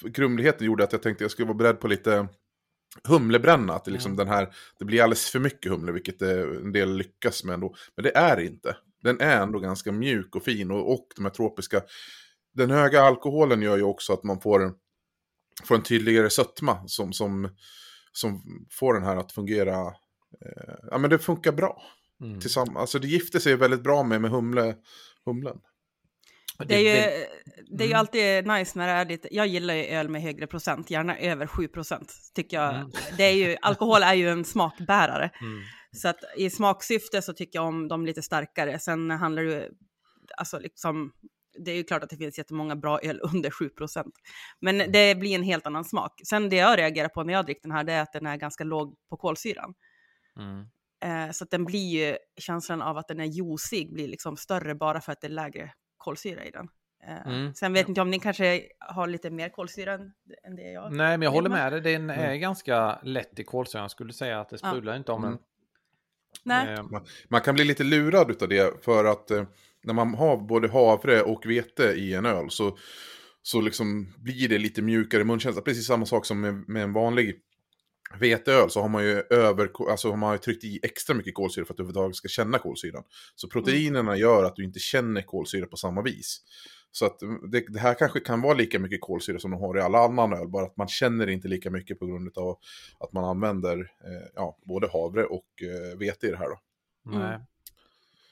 grumligheten 0.00 0.66
gjorde 0.66 0.84
att 0.84 0.92
jag 0.92 1.02
tänkte 1.02 1.24
jag 1.24 1.30
skulle 1.30 1.46
vara 1.48 1.56
beredd 1.58 1.80
på 1.80 1.88
lite 1.88 2.28
humlebränna. 3.04 3.74
Att 3.74 3.84
det, 3.84 3.90
liksom 3.90 4.12
Mm. 4.12 4.26
den 4.26 4.34
här, 4.34 4.54
det 4.78 4.84
blir 4.84 5.02
alldeles 5.02 5.30
för 5.30 5.38
mycket 5.38 5.72
humle, 5.72 5.92
vilket 5.92 6.18
det, 6.18 6.42
en 6.42 6.72
del 6.72 6.96
lyckas 6.96 7.44
med 7.44 7.54
ändå. 7.54 7.74
Men 7.96 8.02
det 8.02 8.16
är 8.16 8.40
inte. 8.40 8.76
Den 9.02 9.20
är 9.20 9.42
ändå 9.42 9.58
ganska 9.58 9.92
mjuk 9.92 10.36
och 10.36 10.42
fin 10.44 10.70
och, 10.70 10.92
och 10.92 11.06
de 11.16 11.24
här 11.24 11.32
tropiska. 11.32 11.82
Den 12.54 12.70
höga 12.70 13.02
alkoholen 13.02 13.62
gör 13.62 13.76
ju 13.76 13.82
också 13.82 14.12
att 14.12 14.22
man 14.24 14.40
får 14.40 14.62
en, 14.64 14.74
får 15.64 15.74
en 15.74 15.82
tydligare 15.82 16.30
sötma 16.30 16.78
som, 16.86 17.12
som, 17.12 17.48
som 18.12 18.42
får 18.70 18.94
den 18.94 19.02
här 19.02 19.16
att 19.16 19.32
fungera. 19.32 19.76
Eh, 20.44 20.74
ja 20.90 20.98
men 20.98 21.10
det 21.10 21.18
funkar 21.18 21.52
bra 21.52 21.82
Mm. 22.22 22.40
tillsammans. 22.40 22.76
Alltså 22.78 22.98
det 22.98 23.06
gifter 23.08 23.38
sig 23.38 23.56
väldigt 23.56 23.82
bra 23.82 24.02
med, 24.02 24.20
med 24.20 24.30
humle, 24.30 24.74
humlen. 25.24 25.58
Det 26.58 26.74
är, 26.74 26.78
ju, 26.78 27.26
det 27.66 27.84
är 27.84 27.88
ju 27.88 27.92
Mm. 27.92 27.98
alltid 28.00 28.46
nice 28.46 28.78
när 28.78 28.86
det 28.86 28.92
är 28.92 29.04
lite, 29.04 29.28
jag 29.34 29.46
gillar 29.46 29.74
ju 29.74 29.84
öl 29.84 30.08
med 30.08 30.22
högre 30.22 30.46
procent, 30.46 30.90
gärna 30.90 31.18
över 31.18 31.46
7 31.46 31.68
procent. 31.68 32.12
Tycker 32.34 32.56
jag, 32.56 32.74
Mm. 32.74 32.90
det 33.16 33.22
är 33.24 33.32
ju, 33.34 33.56
alkohol 33.62 34.02
är 34.02 34.14
ju 34.14 34.28
en 34.30 34.44
smakbärare. 34.44 35.30
Mm. 35.40 35.62
Så 35.96 36.08
att 36.08 36.18
i 36.36 36.50
smaksyfte 36.50 37.22
så 37.22 37.32
tycker 37.32 37.58
jag 37.58 37.66
om 37.68 37.88
de 37.88 38.06
lite 38.06 38.22
starkare. 38.22 38.78
Sen 38.78 39.10
handlar 39.10 39.42
det 39.42 39.52
ju, 39.52 39.68
alltså 40.36 40.58
liksom, 40.58 41.12
det 41.64 41.70
är 41.70 41.76
ju 41.76 41.84
klart 41.84 42.02
att 42.02 42.10
det 42.10 42.16
finns 42.16 42.38
jättemånga 42.38 42.76
bra 42.76 43.00
öl 43.02 43.20
under 43.34 43.50
7 43.50 43.68
procent. 43.68 44.14
Men 44.60 44.78
det 44.92 45.14
blir 45.14 45.34
en 45.34 45.42
helt 45.42 45.66
annan 45.66 45.84
smak. 45.84 46.20
Sen 46.28 46.48
det 46.48 46.56
jag 46.56 46.78
reagerar 46.78 47.08
på 47.08 47.22
när 47.24 47.32
jag 47.32 47.44
dricker 47.44 47.62
den 47.62 47.72
här, 47.72 47.84
det 47.84 47.92
är 47.92 48.02
att 48.02 48.12
den 48.12 48.26
är 48.26 48.36
ganska 48.36 48.64
låg 48.64 48.94
på 49.10 49.16
kolsyran. 49.16 49.74
Mm. 50.38 50.64
Eh, 51.04 51.32
så 51.32 51.44
att 51.44 51.50
den 51.50 51.64
blir 51.64 51.88
ju, 52.06 52.16
känslan 52.40 52.82
av 52.82 52.98
att 52.98 53.08
den 53.08 53.20
är 53.20 53.24
juicig 53.24 53.92
blir 53.92 54.08
liksom 54.08 54.36
större 54.36 54.74
bara 54.74 55.00
för 55.00 55.12
att 55.12 55.20
det 55.20 55.26
är 55.26 55.30
lägre 55.30 55.72
kolsyra 56.02 56.44
i 56.44 56.50
den. 56.50 56.68
Eh, 57.06 57.26
Mm. 57.26 57.54
Sen 57.54 57.72
vet 57.72 57.88
inte 57.88 58.00
om 58.00 58.10
ni 58.10 58.18
kanske 58.20 58.62
har 58.78 59.06
lite 59.06 59.30
mer 59.30 59.48
kolsyra 59.48 59.92
än, 59.92 60.12
än 60.46 60.56
det 60.56 60.72
jag 60.72 60.92
Nej, 60.92 61.18
men 61.18 61.22
jag 61.22 61.30
håller 61.30 61.50
med 61.50 61.72
dig. 61.72 61.80
Den 61.80 62.10
är 62.10 62.34
ganska 62.34 62.98
lätt 63.02 63.38
i 63.38 63.44
kolsyran. 63.44 63.82
Jag 63.82 63.90
skulle 63.90 64.12
säga 64.12 64.40
att 64.40 64.48
det 64.48 64.58
Ja. 64.62 64.68
sprudlar 64.70 64.96
inte 64.96 65.12
om 65.12 65.24
Mm. 65.24 65.30
den. 65.36 65.40
Nej. 66.44 66.74
Eh, 66.74 66.82
Man, 66.82 67.04
man 67.28 67.40
kan 67.40 67.54
bli 67.54 67.64
lite 67.64 67.84
lurad 67.84 68.30
utav 68.30 68.48
det 68.48 68.84
för 68.84 69.04
att 69.04 69.30
eh, 69.30 69.44
när 69.84 69.94
man 69.94 70.14
har 70.14 70.36
både 70.36 70.68
havre 70.68 71.22
och 71.22 71.46
vete 71.46 71.82
i 71.84 72.14
en 72.14 72.26
öl 72.26 72.50
så, 72.50 72.76
så 73.42 73.60
liksom 73.60 74.12
blir 74.18 74.48
det 74.48 74.58
lite 74.58 74.82
mjukare 74.82 75.24
munkänsla. 75.24 75.62
Precis 75.62 75.86
samma 75.86 76.06
sak 76.06 76.26
som 76.26 76.40
med, 76.40 76.54
med 76.68 76.82
en 76.82 76.92
vanlig 76.92 77.40
veteöl 78.20 78.70
så 78.70 78.80
har 78.80 78.88
man 78.88 79.04
ju 79.04 79.22
över, 79.30 79.90
alltså 79.90 80.10
har 80.10 80.16
man 80.16 80.32
ju 80.32 80.38
tryckt 80.38 80.64
i 80.64 80.80
extra 80.82 81.14
mycket 81.14 81.34
kolsyra 81.34 81.64
för 81.64 81.72
att 81.72 81.76
du 81.76 81.82
överhuvudtaget 81.82 82.16
ska 82.16 82.28
känna 82.28 82.58
kolsyran. 82.58 83.04
Så 83.34 83.48
proteinerna 83.48 84.16
gör 84.16 84.44
att 84.44 84.56
du 84.56 84.64
inte 84.64 84.78
känner 84.78 85.22
kolsyra 85.22 85.66
på 85.66 85.76
samma 85.76 86.02
vis. 86.02 86.40
Så 86.92 87.06
att 87.06 87.22
mm, 87.22 87.50
det, 87.50 87.64
det 87.68 87.78
här 87.78 87.94
kanske 87.94 88.20
kan 88.20 88.40
vara 88.40 88.54
lika 88.54 88.78
mycket 88.78 89.00
kolsyra 89.00 89.38
som 89.38 89.50
de 89.50 89.60
har 89.60 89.78
i 89.78 89.80
alla 89.80 89.98
annan 89.98 90.32
öl, 90.32 90.48
bara 90.48 90.66
att 90.66 90.76
man 90.76 90.88
känner 90.88 91.26
inte 91.26 91.48
lika 91.48 91.70
mycket 91.70 91.98
på 91.98 92.06
grund 92.06 92.38
av 92.38 92.58
att 93.00 93.12
man 93.12 93.24
använder 93.24 93.78
eh, 93.80 94.28
ja, 94.34 94.58
både 94.62 94.88
havre 94.92 95.24
och 95.24 95.46
eh, 95.62 95.98
vete 95.98 96.26
i 96.26 96.30
det 96.30 96.36
här 96.36 96.48
då. 96.48 96.60
Mm. 97.10 97.28
Nej. 97.28 97.38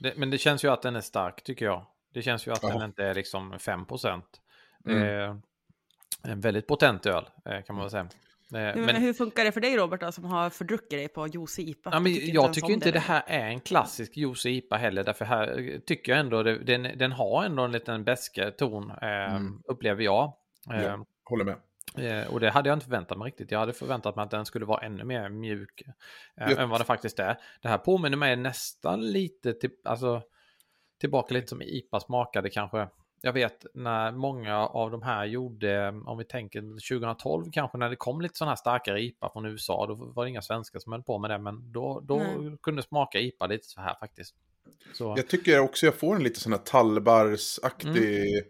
Det, 0.01 0.17
men 0.17 0.31
det 0.31 0.39
känns 0.39 0.65
ju 0.65 0.69
att 0.69 0.83
den 0.83 0.97
är 0.97 1.01
stark 1.01 1.43
tycker 1.43 1.65
jag. 1.65 1.87
Det 2.13 2.23
känns 2.23 2.47
ju 2.47 2.53
att 2.53 2.63
Jaha. 2.63 2.73
den 2.73 2.83
inte 2.83 3.05
är 3.05 3.15
liksom 3.15 3.59
5 3.59 3.87
procent. 3.87 4.41
Mm. 4.87 5.03
Eh, 5.03 5.37
en 6.23 6.41
väldigt 6.41 6.67
potent 6.67 7.07
öl 7.07 7.29
eh, 7.45 7.63
kan 7.63 7.77
man 7.77 7.85
väl 7.85 7.91
säga. 7.91 8.09
Eh, 8.55 8.61
Men, 8.77 8.81
men, 8.87 8.97
hur 8.97 9.13
funkar 9.13 9.45
det 9.45 9.53
för 9.53 9.61
dig 9.61 9.77
Robert 9.77 10.01
då, 10.01 10.13
som 10.13 10.25
har 10.25 10.51
fördruckit 10.51 10.91
dig 10.91 11.09
på 11.09 11.27
juice 11.27 11.59
IPA? 11.59 11.91
ja, 11.93 12.01
men 12.01 12.13
Du 12.13 12.19
jag 12.19 12.43
ens 12.45 12.55
tycker 12.55 12.73
inte 12.73 12.91
det 12.91 12.99
här 12.99 13.23
är 13.27 13.47
en 13.47 13.61
klassisk 13.61 14.17
juice 14.17 14.47
IPA 14.47 14.77
heller. 14.77 15.05
Därför 15.05 15.25
här 15.25 15.59
eh, 15.59 15.79
tycker 15.81 16.13
jag 16.13 16.19
ändå 16.21 16.43
det, 16.43 16.59
den, 16.59 16.99
den 16.99 17.13
har 17.13 17.45
ändå 17.45 17.63
en 17.63 17.73
liten 17.73 18.05
beske 18.05 18.51
ton, 18.51 18.91
eh, 18.91 19.35
Mm. 19.35 19.63
upplever 19.65 20.03
jag. 20.05 20.33
Eh, 20.73 20.83
Ja. 20.83 21.07
Håller 21.25 21.45
med. 21.45 21.57
Eh, 21.99 22.33
och 22.33 22.41
det 22.41 22.51
hade 22.51 22.69
jag 22.69 22.77
inte 22.77 22.85
förväntat 22.87 23.19
mig 23.19 23.27
riktigt. 23.27 23.51
Jag 23.51 23.59
hade 23.59 23.73
förväntat 23.73 24.17
mig 24.17 24.23
att 24.23 24.31
den 24.31 24.45
skulle 24.47 24.65
vara 24.65 24.81
ännu 24.81 25.05
mer 25.05 25.29
mjuk 25.29 25.83
eh, 26.37 26.59
än 26.61 26.69
vad 26.69 26.81
det 26.81 26.85
faktiskt 26.85 27.19
är. 27.19 27.37
Det 27.63 27.69
här 27.69 27.79
påminner 27.79 28.17
mig 28.17 28.37
nästan 28.37 29.13
lite 29.13 29.53
till, 29.53 29.71
alltså, 29.85 30.23
tillbaka 31.01 31.35
lite 31.35 31.47
som 31.47 31.63
IPA 31.63 32.01
smakade 32.01 32.51
kanske. 32.51 32.89
Jag 33.23 33.33
vet 33.33 33.67
när 33.75 34.13
många 34.13 34.57
av 34.59 34.91
de 34.91 35.03
här 35.03 35.25
gjorde, 35.25 35.89
om 36.07 36.19
vi 36.19 36.25
tänker 36.25 36.61
2012 36.61 37.51
kanske, 37.53 37.79
när 37.79 37.91
det 37.91 37.97
kom 37.97 38.21
lite 38.21 38.35
sådana 38.39 38.51
här 38.51 38.57
starkare 38.57 39.03
IPA 39.03 39.31
från 39.33 39.47
USA, 39.47 39.87
då 39.87 39.95
var 39.95 40.25
det 40.25 40.31
inga 40.31 40.43
svenskar 40.43 40.79
som 40.81 40.93
höll 40.93 41.03
på 41.03 41.19
med 41.19 41.31
det, 41.31 41.39
men 41.39 41.73
då, 41.73 42.01
då 42.05 42.17
Nej. 42.17 42.57
kunde 42.63 42.83
smaka 42.83 43.19
IPA 43.21 43.47
lite 43.47 43.67
så 43.69 43.81
här 43.81 43.95
faktiskt. 44.01 44.35
Så, 44.93 45.15
Jag 45.17 45.29
tycker 45.29 45.59
också 45.61 45.87
jag 45.87 45.95
får 45.95 46.17
en 46.17 46.23
lite 46.23 46.41
sån 46.41 46.53
här 46.53 46.61
tallbarsaktig 46.61 48.33
Mm. 48.35 48.45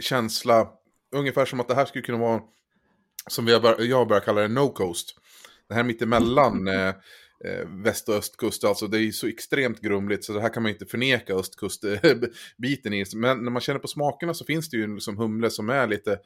känsla. 0.00 0.68
Ungefär 1.12 1.44
som 1.46 1.60
att 1.60 1.68
det 1.68 1.74
här 1.74 1.84
skulle 1.84 2.04
kunna 2.04 2.18
vara, 2.18 2.40
som 3.26 3.44
vi 3.44 3.52
har 3.52 3.60
bör- 3.60 3.80
jag 3.84 4.08
börjar 4.08 4.20
kalla 4.20 4.40
det, 4.40 4.48
no 4.48 4.68
coast. 4.68 5.16
Det 5.68 5.74
här 5.74 5.82
mittemellan 5.82 6.68
eh, 6.68 6.94
eh, 7.44 7.68
väst 7.68 8.08
och 8.08 8.14
östkust, 8.14 8.64
alltså 8.64 8.86
det 8.86 8.98
är 8.98 9.10
så 9.10 9.26
extremt 9.26 9.80
grumligt 9.80 10.24
så 10.24 10.32
det 10.32 10.40
här 10.40 10.54
kan 10.54 10.62
man 10.62 10.72
inte 10.72 10.86
förneka 10.86 11.34
östkustbiten 11.34 12.92
i. 12.92 13.04
Men 13.14 13.44
när 13.44 13.50
man 13.50 13.62
känner 13.62 13.80
på 13.80 13.88
smakerna 13.88 14.34
så 14.34 14.44
finns 14.44 14.70
det 14.70 14.76
ju 14.76 14.94
liksom 14.94 15.16
humle 15.16 15.50
som 15.50 15.70
är 15.70 15.86
lite 15.86 16.18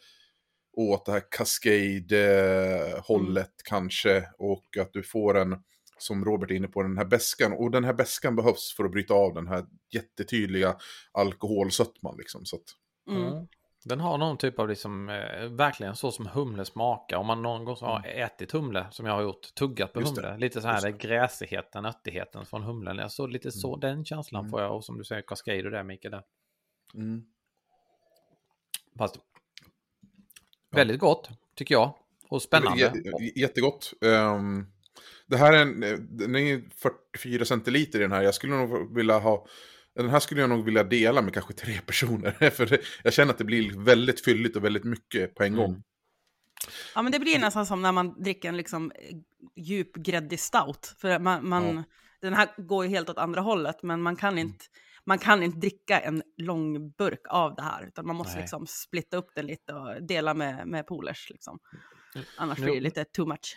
åt 0.76 1.06
det 1.06 1.12
här 1.12 1.22
Cascade-hållet 1.30 3.52
kanske. 3.64 4.28
Och 4.38 4.76
att 4.80 4.92
du 4.92 5.02
får 5.02 5.38
en, 5.38 5.56
som 5.98 6.24
Robert 6.24 6.50
är 6.50 6.54
inne 6.54 6.68
på, 6.68 6.82
den 6.82 6.98
här 6.98 7.04
beskan. 7.04 7.52
Och 7.52 7.70
den 7.70 7.84
här 7.84 7.94
beskan 7.94 8.36
behövs 8.36 8.74
för 8.76 8.84
att 8.84 8.92
bryta 8.92 9.14
av 9.14 9.34
den 9.34 9.46
här 9.46 9.64
jättetydliga 9.94 10.76
alkoholsötman. 11.12 12.16
Liksom. 12.18 12.44
Så 12.44 12.56
att, 12.56 12.62
Mm. 13.10 13.46
Mm. 13.86 13.98
Den 13.98 14.00
har 14.00 14.18
någon 14.18 14.36
typ 14.38 14.58
av 14.58 14.68
liksom, 14.68 15.08
eh, 15.08 15.44
verkligen 15.48 15.96
så 15.96 16.12
som 16.12 16.26
humle 16.26 16.64
smakar. 16.64 17.16
Om 17.16 17.26
man 17.26 17.42
någon 17.42 17.64
gång 17.64 17.76
har 17.80 18.06
ätit 18.06 18.52
humle, 18.52 18.86
som 18.90 19.06
jag 19.06 19.12
har 19.12 19.22
gjort, 19.22 19.54
tuggat 19.54 19.92
på 19.92 19.98
Mm. 19.98 20.06
Just 20.08 20.22
det, 20.22 20.28
humle. 20.28 20.40
Lite 20.46 20.60
så 20.62 20.68
här 20.68 20.82
det 20.82 20.92
gräsigheten, 20.92 21.82
nöttigheten 21.82 22.46
från 22.46 22.62
humlen. 22.62 22.96
Jag 22.98 23.10
lite 23.26 23.52
så, 23.52 23.76
den 23.76 24.04
känslan 24.04 24.40
Mm. 24.40 24.50
får 24.50 24.60
jag. 24.62 24.76
Och 24.76 24.84
som 24.84 24.98
du 24.98 25.04
säger, 25.04 25.22
Cascade 25.22 25.64
och 25.64 25.70
det 25.70 25.84
Mikael. 25.84 26.12
Där. 26.12 26.22
mm. 26.94 27.22
Fast 28.98 29.16
väldigt 30.70 31.00
gott, 31.00 31.28
tycker 31.54 31.74
jag. 31.74 31.94
Och 32.28 32.42
spännande. 32.42 32.92
J- 33.20 33.32
jättegott. 33.40 33.92
Ehm, 34.04 34.66
det 35.26 35.36
här 35.36 35.52
är 35.52 35.62
en, 35.62 35.80
den 36.16 36.36
är 36.36 36.62
44 37.14 37.44
centiliter 37.44 37.98
i 37.98 38.02
den 38.02 38.12
här. 38.12 38.22
Jag 38.22 38.34
skulle 38.34 38.54
nog 38.56 38.94
vilja 38.94 39.18
ha, 39.18 39.46
den 39.94 40.08
här 40.10 40.20
skulle 40.20 40.40
jag 40.40 40.50
nog 40.50 40.64
vilja 40.64 40.84
dela 40.84 41.22
med 41.22 41.34
kanske 41.34 41.52
tre 41.52 41.80
personer. 41.86 42.50
För 42.50 42.80
jag 43.04 43.12
känner 43.12 43.32
att 43.32 43.38
det 43.38 43.44
blir 43.44 43.78
väldigt 43.84 44.24
fylligt 44.24 44.56
och 44.56 44.64
väldigt 44.64 44.84
mycket 44.84 45.34
på 45.34 45.42
en 45.44 45.56
gång. 45.56 45.70
Mm. 45.70 45.82
Ja, 46.94 47.02
men 47.02 47.12
det 47.12 47.18
blir 47.18 47.38
nästan 47.38 47.66
som 47.66 47.82
när 47.82 47.92
man 47.92 48.22
dricker 48.22 48.48
en 48.48 48.56
liksom 48.56 48.92
eh, 48.94 49.16
djup 49.56 49.96
gräddig 49.96 50.40
stout. 50.40 50.94
För 50.98 51.18
man, 51.18 51.48
man, 51.48 51.76
Ja. 51.76 51.82
Den 52.20 52.34
här 52.34 52.48
går 52.56 52.84
ju 52.84 52.90
helt 52.90 53.10
åt 53.10 53.18
andra 53.18 53.40
hållet, 53.40 53.82
men 53.82 54.02
man 54.02 54.16
kan 54.16 54.38
inte, 54.38 54.64
man 55.04 55.18
kan 55.18 55.42
inte 55.42 55.58
dricka 55.58 56.00
en 56.00 56.22
lång 56.36 56.90
burk 56.90 57.20
av 57.28 57.54
det 57.54 57.62
här, 57.62 57.86
utan 57.86 58.06
man 58.06 58.16
måste 58.16 58.32
Nej. 58.32 58.42
liksom 58.42 58.66
splitta 58.66 59.16
upp 59.16 59.34
den 59.34 59.46
lite 59.46 59.72
och 59.74 60.02
dela 60.02 60.34
med, 60.34 60.66
med 60.66 60.86
polers. 60.86 61.30
Liksom. 61.30 61.58
Annars 62.36 62.58
Nu- 62.58 62.64
blir 62.64 62.74
det 62.74 62.80
lite 62.80 63.04
too 63.04 63.26
much. 63.26 63.56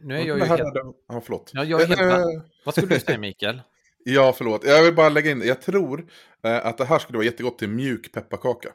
Nu 0.00 0.14
är 0.14 0.24
jag 0.24 0.38
ju 0.38 0.44
helt... 0.44 0.60
Ja, 1.08 1.20
förlåt. 1.24 1.50
Ja, 1.54 1.64
jag 1.64 1.80
är 1.82 1.86
helt... 1.86 2.00
Eh, 2.00 2.24
Vad 2.64 2.74
skulle 2.74 2.94
du 2.94 3.00
säga 3.00 3.18
Mikael? 3.18 3.62
Ja, 4.04 4.34
förlåt. 4.36 4.64
Jag 4.64 4.82
vill 4.82 4.94
bara 4.94 5.08
lägga 5.08 5.30
in, 5.30 5.42
jag 5.42 5.62
tror 5.62 6.06
eh, 6.42 6.66
att 6.66 6.78
det 6.78 6.84
här 6.84 6.98
skulle 6.98 7.16
vara 7.16 7.26
jättegott 7.26 7.58
till 7.58 7.68
mjuk 7.68 8.12
pepparkaka. 8.12 8.68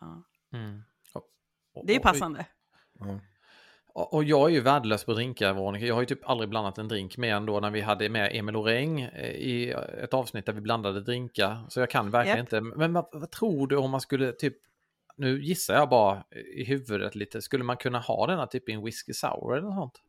Ja. 0.00 0.24
Mm. 0.52 0.82
Det 1.86 1.94
är 1.94 2.00
passande. 2.00 2.46
Ja. 2.98 3.20
Och 3.94 4.24
jag 4.24 4.50
är 4.50 4.54
ju 4.54 4.60
värdelös 4.60 5.04
på 5.04 5.12
drinkar, 5.12 5.52
Veronica. 5.52 5.86
Jag 5.86 5.94
har 5.94 6.02
ju 6.02 6.06
typ 6.06 6.28
aldrig 6.28 6.50
blandat 6.50 6.78
en 6.78 6.88
drink 6.88 7.16
mer 7.16 7.34
än 7.34 7.46
då 7.46 7.60
när 7.60 7.70
vi 7.70 7.80
hade 7.80 8.08
med 8.08 8.30
Emil 8.36 8.56
Oräng 8.56 9.00
eh, 9.00 9.30
i 9.30 9.70
ett 10.02 10.14
avsnitt 10.14 10.46
där 10.46 10.52
vi 10.52 10.60
blandade 10.60 11.00
drinkar. 11.00 11.66
Så 11.68 11.80
jag 11.80 11.90
kan 11.90 12.10
verkligen 12.10 12.38
Japp. 12.38 12.52
inte. 12.52 12.60
Men 12.60 12.92
vad, 12.92 13.08
vad 13.12 13.30
tror 13.30 13.66
du 13.66 13.76
om 13.76 13.90
man 13.90 14.00
skulle 14.00 14.32
typ, 14.32 14.56
nu 15.16 15.42
gissar 15.42 15.74
jag 15.74 15.88
bara 15.88 16.24
i 16.56 16.64
huvudet 16.64 17.14
lite, 17.14 17.42
skulle 17.42 17.64
man 17.64 17.76
kunna 17.76 17.98
ha 17.98 18.26
denna 18.26 18.46
typ 18.46 18.68
i 18.68 18.72
en 18.72 18.84
whisky 18.84 19.12
sour 19.12 19.56
eller 19.56 19.66
något 19.66 19.74
sånt? 19.74 20.02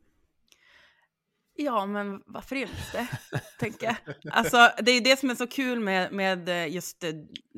Ja, 1.56 1.86
men 1.86 2.22
varför 2.26 2.56
inte, 2.56 3.08
tänker 3.60 3.86
jag. 3.86 3.96
Alltså, 4.32 4.72
det 4.82 4.92
är 4.92 5.02
det 5.02 5.20
som 5.20 5.30
är 5.30 5.36
så 5.36 5.48
kul 5.48 5.80
med, 5.80 6.14
med 6.14 6.50
eh, 6.50 6.74
just 6.74 7.04
eh, 7.04 7.10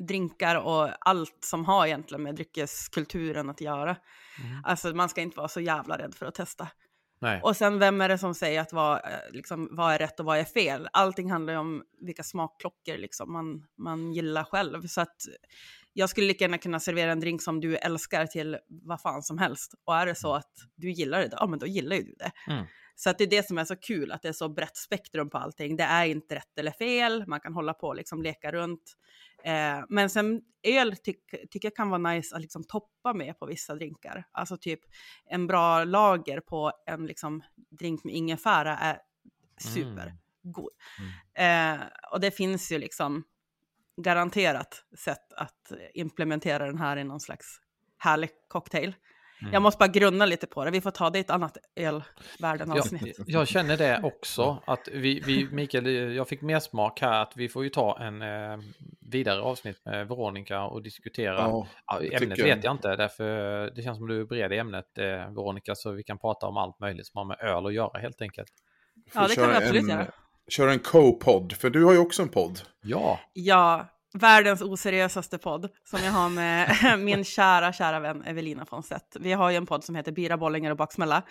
drinkar 0.08 0.56
och 0.56 0.90
allt 1.00 1.38
som 1.44 1.64
har 1.64 1.86
egentligen 1.86 2.22
med 2.22 2.34
dryckeskulturen 2.34 3.50
att 3.50 3.60
göra. 3.60 3.96
Mm. 4.44 4.64
Alltså, 4.64 4.94
man 4.94 5.08
ska 5.08 5.20
inte 5.20 5.36
vara 5.36 5.48
så 5.48 5.60
jävla 5.60 5.98
rädd 5.98 6.14
för 6.14 6.26
att 6.26 6.34
testa. 6.34 6.68
Nej. 7.20 7.40
Och 7.42 7.56
sen, 7.56 7.78
vem 7.78 8.00
är 8.00 8.08
det 8.08 8.18
som 8.18 8.34
säger 8.34 8.60
att 8.60 8.72
vad, 8.72 8.96
eh, 8.96 9.32
liksom, 9.32 9.68
vad 9.70 9.94
är 9.94 9.98
rätt 9.98 10.20
och 10.20 10.26
vad 10.26 10.38
är 10.38 10.44
fel? 10.44 10.88
Allting 10.92 11.30
handlar 11.30 11.52
ju 11.52 11.58
om 11.58 11.82
vilka 12.00 12.22
smakklockor 12.22 12.96
liksom, 12.96 13.32
man, 13.32 13.66
man 13.78 14.12
gillar 14.12 14.44
själv. 14.44 14.86
Så 14.86 15.00
att 15.00 15.16
jag 15.92 16.10
skulle 16.10 16.26
lika 16.26 16.44
gärna 16.44 16.58
kunna 16.58 16.80
servera 16.80 17.12
en 17.12 17.20
drink 17.20 17.42
som 17.42 17.60
du 17.60 17.76
älskar 17.76 18.26
till 18.26 18.58
vad 18.68 19.00
fan 19.00 19.22
som 19.22 19.38
helst. 19.38 19.74
Och 19.84 19.96
är 19.96 20.06
det 20.06 20.14
så 20.14 20.34
att 20.34 20.52
du 20.76 20.90
gillar 20.90 21.20
det, 21.20 21.28
ja 21.32 21.46
men 21.46 21.58
då 21.58 21.66
gillar 21.66 21.96
ju 21.96 22.02
du 22.02 22.14
det. 22.18 22.52
Mm. 22.52 22.66
Så 22.94 23.10
att 23.10 23.18
det 23.18 23.24
är 23.24 23.30
det 23.30 23.46
som 23.46 23.58
är 23.58 23.64
så 23.64 23.76
kul, 23.76 24.12
att 24.12 24.22
det 24.22 24.28
är 24.28 24.32
så 24.32 24.48
brett 24.48 24.76
spektrum 24.76 25.30
på 25.30 25.38
allting. 25.38 25.76
Det 25.76 25.84
är 25.84 26.04
inte 26.04 26.34
rätt 26.34 26.58
eller 26.58 26.70
fel, 26.70 27.24
man 27.26 27.40
kan 27.40 27.54
hålla 27.54 27.74
på 27.74 27.86
och 27.86 27.96
liksom 27.96 28.22
leka 28.22 28.52
runt. 28.52 28.96
Eh, 29.44 29.84
men 29.88 30.10
sen 30.10 30.42
öl 30.62 30.96
tycker 30.96 31.46
tycker 31.46 31.66
jag 31.66 31.76
kan 31.76 31.90
vara 31.90 32.12
nice 32.12 32.36
att 32.36 32.42
liksom 32.42 32.64
toppa 32.64 33.14
med 33.14 33.38
på 33.38 33.46
vissa 33.46 33.74
drinkar. 33.74 34.24
Alltså 34.32 34.56
typ 34.56 34.80
en 35.26 35.46
bra 35.46 35.84
lager 35.84 36.40
på 36.40 36.72
en 36.86 37.06
liksom 37.06 37.42
drink 37.70 38.04
med 38.04 38.14
ingefära 38.14 38.78
är 38.78 38.98
supergod. 39.58 40.70
Eh, 41.34 41.80
och 42.12 42.20
det 42.20 42.30
finns 42.30 42.72
ju 42.72 42.78
liksom 42.78 43.24
garanterat 43.96 44.84
sätt 44.98 45.32
att 45.32 45.72
implementera 45.94 46.66
den 46.66 46.78
här 46.78 46.96
i 46.96 47.04
någon 47.04 47.20
slags 47.20 47.60
härlig 47.98 48.30
cocktail. 48.48 48.94
Jag 49.52 49.62
måste 49.62 49.78
bara 49.78 49.88
grunna 49.88 50.26
lite 50.26 50.46
på 50.46 50.64
det. 50.64 50.70
Vi 50.70 50.80
får 50.80 50.90
ta 50.90 51.10
det 51.10 51.18
i 51.18 51.20
ett 51.20 51.30
annat 51.30 51.56
ölvärlden-avsnitt. 51.76 53.16
Jag, 53.18 53.28
jag 53.28 53.48
känner 53.48 53.76
det 53.76 54.00
också. 54.04 54.62
Att 54.66 54.88
vi, 54.92 55.20
vi, 55.26 55.48
Mikael, 55.52 55.86
jag 56.14 56.28
fick 56.28 56.42
mer 56.42 56.60
smak 56.60 57.00
här 57.00 57.22
att 57.22 57.32
vi 57.36 57.48
får 57.48 57.64
ju 57.64 57.70
ta 57.70 57.98
en 58.00 58.22
eh, 58.22 58.58
vidare 59.10 59.40
avsnitt 59.42 59.82
med 59.84 60.08
Veronica 60.08 60.62
och 60.62 60.82
diskutera. 60.82 61.34
Ja, 61.38 61.66
jag 61.86 62.04
ämnet 62.04 62.20
tycker- 62.20 62.44
vet 62.54 62.64
jag 62.64 62.74
inte, 62.74 62.96
därför 62.96 63.26
det 63.76 63.82
känns 63.82 63.98
som 63.98 64.08
du 64.08 64.20
är 64.20 64.24
bred 64.24 64.52
i 64.52 64.58
ämnet 64.58 64.98
eh, 64.98 65.04
Veronica, 65.04 65.74
så 65.74 65.90
vi 65.92 66.02
kan 66.02 66.18
prata 66.18 66.46
om 66.46 66.56
allt 66.56 66.80
möjligt 66.80 67.06
som 67.06 67.18
har 67.18 67.24
med 67.24 67.40
öl 67.40 67.66
att 67.66 67.74
göra 67.74 67.98
helt 67.98 68.22
enkelt. 68.22 68.48
Ja, 69.14 69.20
det 69.28 69.34
kan 69.34 69.44
köra 69.44 69.46
vi 69.50 69.56
absolut 69.56 69.82
en, 69.82 69.88
göra. 69.88 70.06
Köra 70.48 70.72
en 70.72 70.78
co-podd, 70.78 71.52
för 71.52 71.70
du 71.70 71.84
har 71.84 71.92
ju 71.92 71.98
också 71.98 72.22
en 72.22 72.28
podd. 72.28 72.60
Ja, 72.82 73.20
Ja, 73.32 73.86
världens 74.14 74.62
oseriösaste 74.62 75.38
podd 75.38 75.68
som 75.84 76.00
jag 76.04 76.12
har 76.12 76.28
med 76.28 76.98
min 76.98 77.24
kära, 77.24 77.72
kära 77.72 78.00
vän 78.00 78.24
Evelina 78.24 78.66
von 78.70 78.82
Sett. 78.82 79.16
Vi 79.20 79.32
har 79.32 79.50
ju 79.50 79.56
en 79.56 79.66
podd 79.66 79.84
som 79.84 79.94
heter 79.94 80.12
Bira, 80.12 80.36
bollingar 80.36 80.70
och 80.70 80.76
baksmälla 80.76 81.22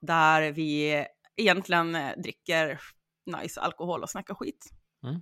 där 0.00 0.52
vi 0.52 1.04
egentligen 1.36 1.98
dricker 2.16 2.80
nice 3.26 3.60
alkohol 3.60 4.02
och 4.02 4.10
snackar 4.10 4.34
skit. 4.34 4.68
Mm. 5.04 5.20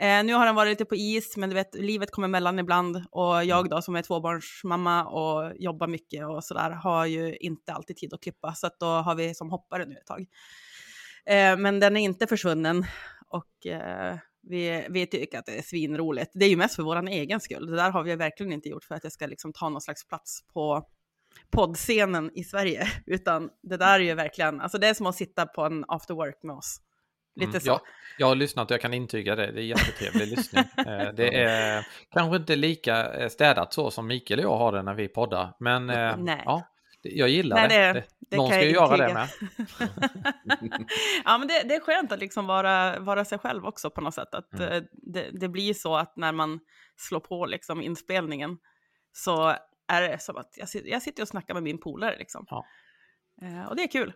Eh, 0.00 0.24
nu 0.24 0.34
har 0.34 0.46
den 0.46 0.54
varit 0.54 0.70
lite 0.70 0.84
på 0.84 0.96
is, 0.96 1.36
men 1.36 1.48
du 1.48 1.54
vet, 1.54 1.74
livet 1.74 2.10
kommer 2.10 2.28
emellan 2.28 2.58
ibland 2.58 3.04
och 3.10 3.44
jag 3.44 3.70
då 3.70 3.82
som 3.82 3.96
är 3.96 4.02
tvåbarnsmamma 4.02 5.04
och 5.04 5.52
jobbar 5.56 5.86
mycket 5.86 6.26
och 6.26 6.44
sådär 6.44 6.70
har 6.70 7.06
ju 7.06 7.36
inte 7.36 7.72
alltid 7.72 7.96
tid 7.96 8.14
att 8.14 8.22
klippa, 8.22 8.54
så 8.54 8.66
att 8.66 8.80
då 8.80 8.86
har 8.86 9.14
vi 9.14 9.34
som 9.34 9.50
hoppare 9.50 9.86
nu 9.86 9.94
ett 9.94 10.06
tag. 10.06 10.26
Eh, 11.26 11.56
men 11.56 11.80
den 11.80 11.96
är 11.96 12.00
inte 12.00 12.26
försvunnen 12.26 12.86
och 13.28 13.66
eh, 13.66 14.16
vi, 14.50 14.86
vi 14.90 15.06
tycker 15.06 15.38
att 15.38 15.46
det 15.46 15.58
är 15.58 15.62
svinroligt. 15.62 16.30
Det 16.34 16.44
är 16.44 16.48
ju 16.48 16.56
mest 16.56 16.76
för 16.76 16.82
vår 16.82 17.08
egen 17.08 17.40
skull. 17.40 17.66
Det 17.66 17.76
där 17.76 17.90
har 17.90 18.02
vi 18.02 18.16
verkligen 18.16 18.52
inte 18.52 18.68
gjort 18.68 18.84
för 18.84 18.94
att 18.94 19.02
det 19.02 19.10
ska 19.10 19.26
liksom 19.26 19.52
ta 19.52 19.68
någon 19.68 19.80
slags 19.80 20.06
plats 20.08 20.40
på 20.54 20.84
poddscenen 21.50 22.30
i 22.34 22.44
Sverige, 22.44 22.88
utan 23.06 23.50
det 23.62 23.76
där 23.76 23.94
är 24.00 24.04
ju 24.04 24.14
verkligen, 24.14 24.60
alltså 24.60 24.78
det 24.78 24.86
är 24.88 24.94
som 24.94 25.06
att 25.06 25.16
sitta 25.16 25.46
på 25.46 25.62
en 25.64 25.84
after 25.88 26.14
work 26.14 26.38
med 26.42 26.56
oss. 26.56 26.80
Lite 27.36 27.48
Mm, 27.50 27.60
så. 27.60 27.68
Jag, 27.68 27.80
jag 28.18 28.26
har 28.26 28.34
lyssnat 28.34 28.70
och 28.70 28.74
jag 28.74 28.80
kan 28.80 28.94
intyga 28.94 29.36
det. 29.36 29.52
Det 29.52 29.60
är 29.60 29.64
jättetrevlig 29.64 30.28
lyssning. 30.36 30.64
Eh, 30.78 31.12
Det 31.16 31.34
är 31.42 31.86
kanske 32.10 32.36
inte 32.36 32.56
lika 32.56 33.12
eh, 33.14 33.28
städat 33.28 33.72
så 33.72 33.90
som 33.90 34.06
Mikael 34.06 34.40
och 34.40 34.44
jag 34.44 34.58
har 34.58 34.72
det 34.72 34.82
när 34.82 34.94
vi 34.94 35.08
poddar. 35.08 35.54
Men 35.60 35.90
eh, 35.90 36.16
Nej. 36.16 36.42
ja, 36.44 36.62
jag 37.02 37.28
gillar 37.28 37.56
Nej, 37.56 37.68
det. 37.68 37.92
det- 37.92 38.04
det 38.30 38.36
Någon 38.36 38.50
ska 38.50 38.64
ju 38.64 38.70
göra 38.70 38.96
det 38.96 39.14
med. 39.14 39.28
ja, 41.24 41.38
men 41.38 41.48
det, 41.48 41.62
det 41.68 41.74
är 41.74 41.80
skönt 41.80 42.12
att 42.12 42.18
liksom 42.18 42.46
vara, 42.46 42.98
vara 43.00 43.24
sig 43.24 43.38
själv 43.38 43.66
också 43.66 43.90
på 43.90 44.00
något 44.00 44.14
sätt. 44.14 44.34
Att 44.34 44.54
Mm. 44.54 44.72
eh, 44.72 44.82
det, 44.92 45.30
det 45.32 45.48
blir 45.48 45.74
så 45.74 45.96
att 45.96 46.16
när 46.16 46.32
man 46.32 46.60
slår 46.96 47.20
på 47.20 47.46
liksom 47.46 47.82
inspelningen 47.82 48.58
så 49.12 49.54
är 49.88 50.02
det 50.08 50.18
som 50.22 50.36
att 50.36 50.54
jag, 50.56 50.68
jag 50.84 51.02
sitter 51.02 51.22
och 51.22 51.28
snackar 51.28 51.54
med 51.54 51.62
min 51.62 51.78
polare 51.80 52.16
liksom. 52.18 52.46
Ja. 52.50 52.64
Eh, 53.42 53.66
och 53.68 53.76
det 53.76 53.82
är 53.82 53.88
kul. 53.88 54.12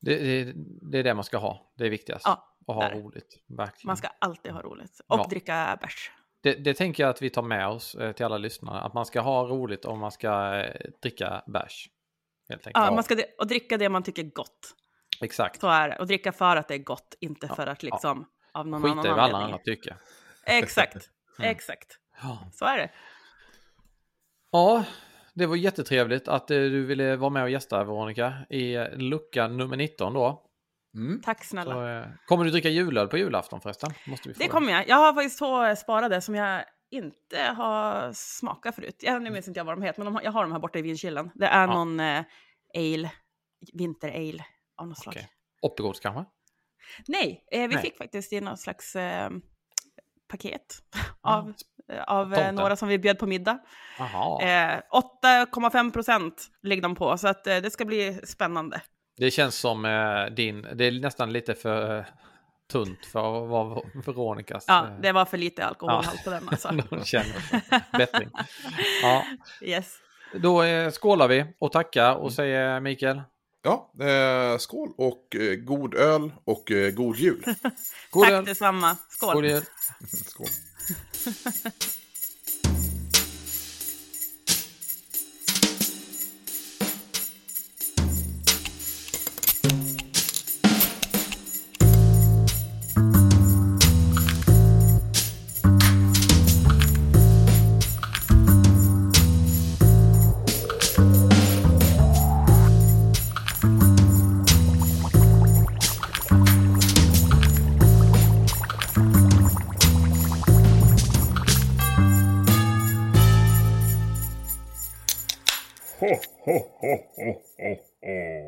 Det, 0.00 0.16
det, 0.18 0.52
det 0.90 0.98
är 0.98 1.02
det 1.02 1.14
man 1.14 1.24
ska 1.24 1.38
ha. 1.38 1.72
Det 1.76 1.86
är 1.86 1.90
viktigast. 1.90 2.24
Ja, 2.26 2.56
att 2.66 2.74
ha 2.74 2.80
det 2.82 2.86
är 2.88 2.94
det. 2.94 3.00
roligt. 3.00 3.42
Verkligen. 3.48 3.86
Man 3.86 3.96
ska 3.96 4.08
alltid 4.18 4.52
ha 4.52 4.62
roligt. 4.62 5.00
Och 5.08 5.18
Ja. 5.18 5.26
dricka 5.30 5.78
bärs. 5.82 6.10
Det, 6.42 6.54
det 6.54 6.74
tänker 6.74 7.02
jag 7.02 7.10
att 7.10 7.22
vi 7.22 7.30
tar 7.30 7.42
med 7.42 7.68
oss 7.68 7.94
eh, 7.94 8.12
till 8.12 8.24
alla 8.26 8.38
lyssnare. 8.38 8.80
Att 8.80 8.94
man 8.94 9.06
ska 9.06 9.20
ha 9.20 9.44
roligt 9.46 9.84
och 9.84 9.98
man 9.98 10.10
ska 10.12 10.54
eh, 10.60 10.90
dricka 11.02 11.42
bärs. 11.46 11.88
Helt 12.52 12.66
enkelt. 12.66 12.84
Ja, 12.86 12.90
man 12.94 13.04
ska 13.04 13.16
och 13.38 13.46
dricka 13.46 13.78
det 13.78 13.88
man 13.88 14.02
tycker 14.02 14.24
är 14.24 14.30
gott. 14.30 14.74
Exakt. 15.20 15.60
Så 15.60 15.68
är 15.68 15.88
det. 15.88 15.96
Och 15.96 16.06
dricka 16.06 16.32
för 16.32 16.56
att 16.56 16.68
det 16.68 16.74
är 16.74 16.78
gott, 16.78 17.14
inte 17.20 17.46
Ja, 17.46 17.54
för 17.54 17.66
att 17.66 17.82
liksom 17.82 18.26
av 18.52 18.66
någon 18.68 18.82
Skita 18.82 18.92
annan 18.92 19.06
i 19.06 19.08
vad 19.08 19.18
alla 19.18 19.22
anledning. 19.36 19.44
andra 19.52 19.58
tycker. 19.64 19.96
Exakt, 20.46 20.96
Mm. 21.38 21.50
exakt. 21.50 21.88
Ja. 22.22 22.38
Så 22.52 22.64
är 22.64 22.78
det. 22.78 22.90
Ja, 24.52 24.84
det 25.34 25.46
var 25.46 25.56
jättetrevligt 25.56 26.28
att 26.28 26.50
eh, 26.50 26.56
du 26.56 26.84
ville 26.86 27.16
vara 27.16 27.30
med 27.30 27.42
och 27.42 27.50
gästa 27.50 27.84
Veronica 27.84 28.34
i 28.50 28.76
lucka 28.96 29.48
nummer 29.48 29.76
19 29.76 30.14
då. 30.14 30.42
Mm. 30.94 31.20
Tack 31.24 31.44
snälla. 31.44 31.72
Så, 31.72 31.86
eh, 31.86 32.04
kommer 32.26 32.44
du 32.44 32.50
dricka 32.50 32.68
julöl 32.68 33.08
på 33.08 33.16
julafton 33.18 33.60
förresten? 33.60 33.90
Måste 34.06 34.28
vi 34.28 34.34
få 34.34 34.38
Det 34.38 34.48
kommer 34.48 34.72
jag. 34.72 34.88
Jag 34.88 34.96
har 34.96 35.14
faktiskt 35.14 35.38
två 35.38 35.76
sparade 35.76 36.20
som 36.20 36.34
jag 36.34 36.64
inte 36.92 37.38
har 37.42 38.12
smakat 38.12 38.74
förut. 38.74 38.96
Jag, 39.02 39.22
nu 39.22 39.30
minns 39.30 39.48
inte 39.48 39.60
jag 39.60 39.64
vad 39.64 39.76
de 39.78 39.82
heter, 39.82 40.02
men 40.04 40.14
de 40.14 40.20
jag 40.24 40.32
har 40.32 40.42
dem 40.42 40.52
här 40.52 40.58
borta 40.58 40.78
i 40.78 40.82
vinkyllan. 40.82 41.30
Det 41.34 41.46
är 41.46 41.60
Ja. 41.68 41.74
någon 41.74 42.00
eh, 42.00 42.22
ale, 42.74 43.10
vinter-ale 43.72 44.44
av 44.76 44.88
något 44.88 44.98
slag. 44.98 45.12
Okej. 45.16 45.28
Oppigods 45.62 46.00
kanske? 46.00 46.24
Nej, 47.08 47.44
eh, 47.52 47.60
vi 47.60 47.74
Nej. 47.74 47.82
fick 47.82 47.96
faktiskt 47.98 48.32
i 48.32 48.40
något 48.40 48.60
slags 48.60 48.96
eh, 48.96 49.30
paket 50.28 50.82
av, 51.20 51.54
Ja. 51.86 52.04
av 52.04 52.34
eh, 52.34 52.52
några 52.52 52.76
som 52.76 52.88
vi 52.88 52.98
bjöd 52.98 53.18
på 53.18 53.26
middag. 53.26 53.58
Eh, 54.42 54.80
8,5 54.90 55.92
procent 55.92 56.50
ligger 56.62 56.82
de 56.82 56.94
på, 56.94 57.18
så 57.18 57.28
att, 57.28 57.46
eh, 57.46 57.56
det 57.56 57.70
ska 57.70 57.84
bli 57.84 58.20
spännande. 58.24 58.82
Det 59.16 59.30
känns 59.30 59.54
som 59.58 59.84
eh, 59.84 60.24
din, 60.34 60.62
det 60.74 60.84
är 60.84 61.00
nästan 61.00 61.32
lite 61.32 61.54
för 61.54 61.98
eh, 61.98 62.04
tunt 62.72 63.06
för 63.06 63.42
att 63.44 63.48
vara 63.48 63.80
Veronicas. 63.94 64.64
Ja, 64.68 64.86
eh, 64.88 65.00
det 65.00 65.12
var 65.12 65.24
för 65.24 65.38
lite 65.38 65.64
alkoholhalt 65.66 66.24
på 66.24 66.30
den 66.30 66.48
alltså. 66.48 66.68
de 66.90 67.04
känner 67.04 67.98
bättring. 67.98 68.28
Ja, 69.02 69.24
Yes. 69.62 69.94
då 70.34 70.62
eh, 70.62 70.90
skålar 70.90 71.28
vi 71.28 71.44
och 71.58 71.72
tackar 71.72 72.14
och 72.14 72.32
säger 72.32 72.80
Mikael. 72.80 73.22
Ja, 73.64 73.92
eh, 74.00 74.58
skål 74.58 74.92
och 74.98 75.36
eh, 75.36 75.54
god 75.54 75.94
öl 75.94 76.32
och 76.44 76.70
eh, 76.70 76.90
god 76.90 77.16
jul. 77.16 77.44
God 78.10 78.24
Tack 78.24 78.32
öl. 78.32 78.44
detsamma. 78.44 78.96
Skål. 79.08 79.34
God 79.34 79.44
jul. 79.44 79.62
Skål. 80.26 80.46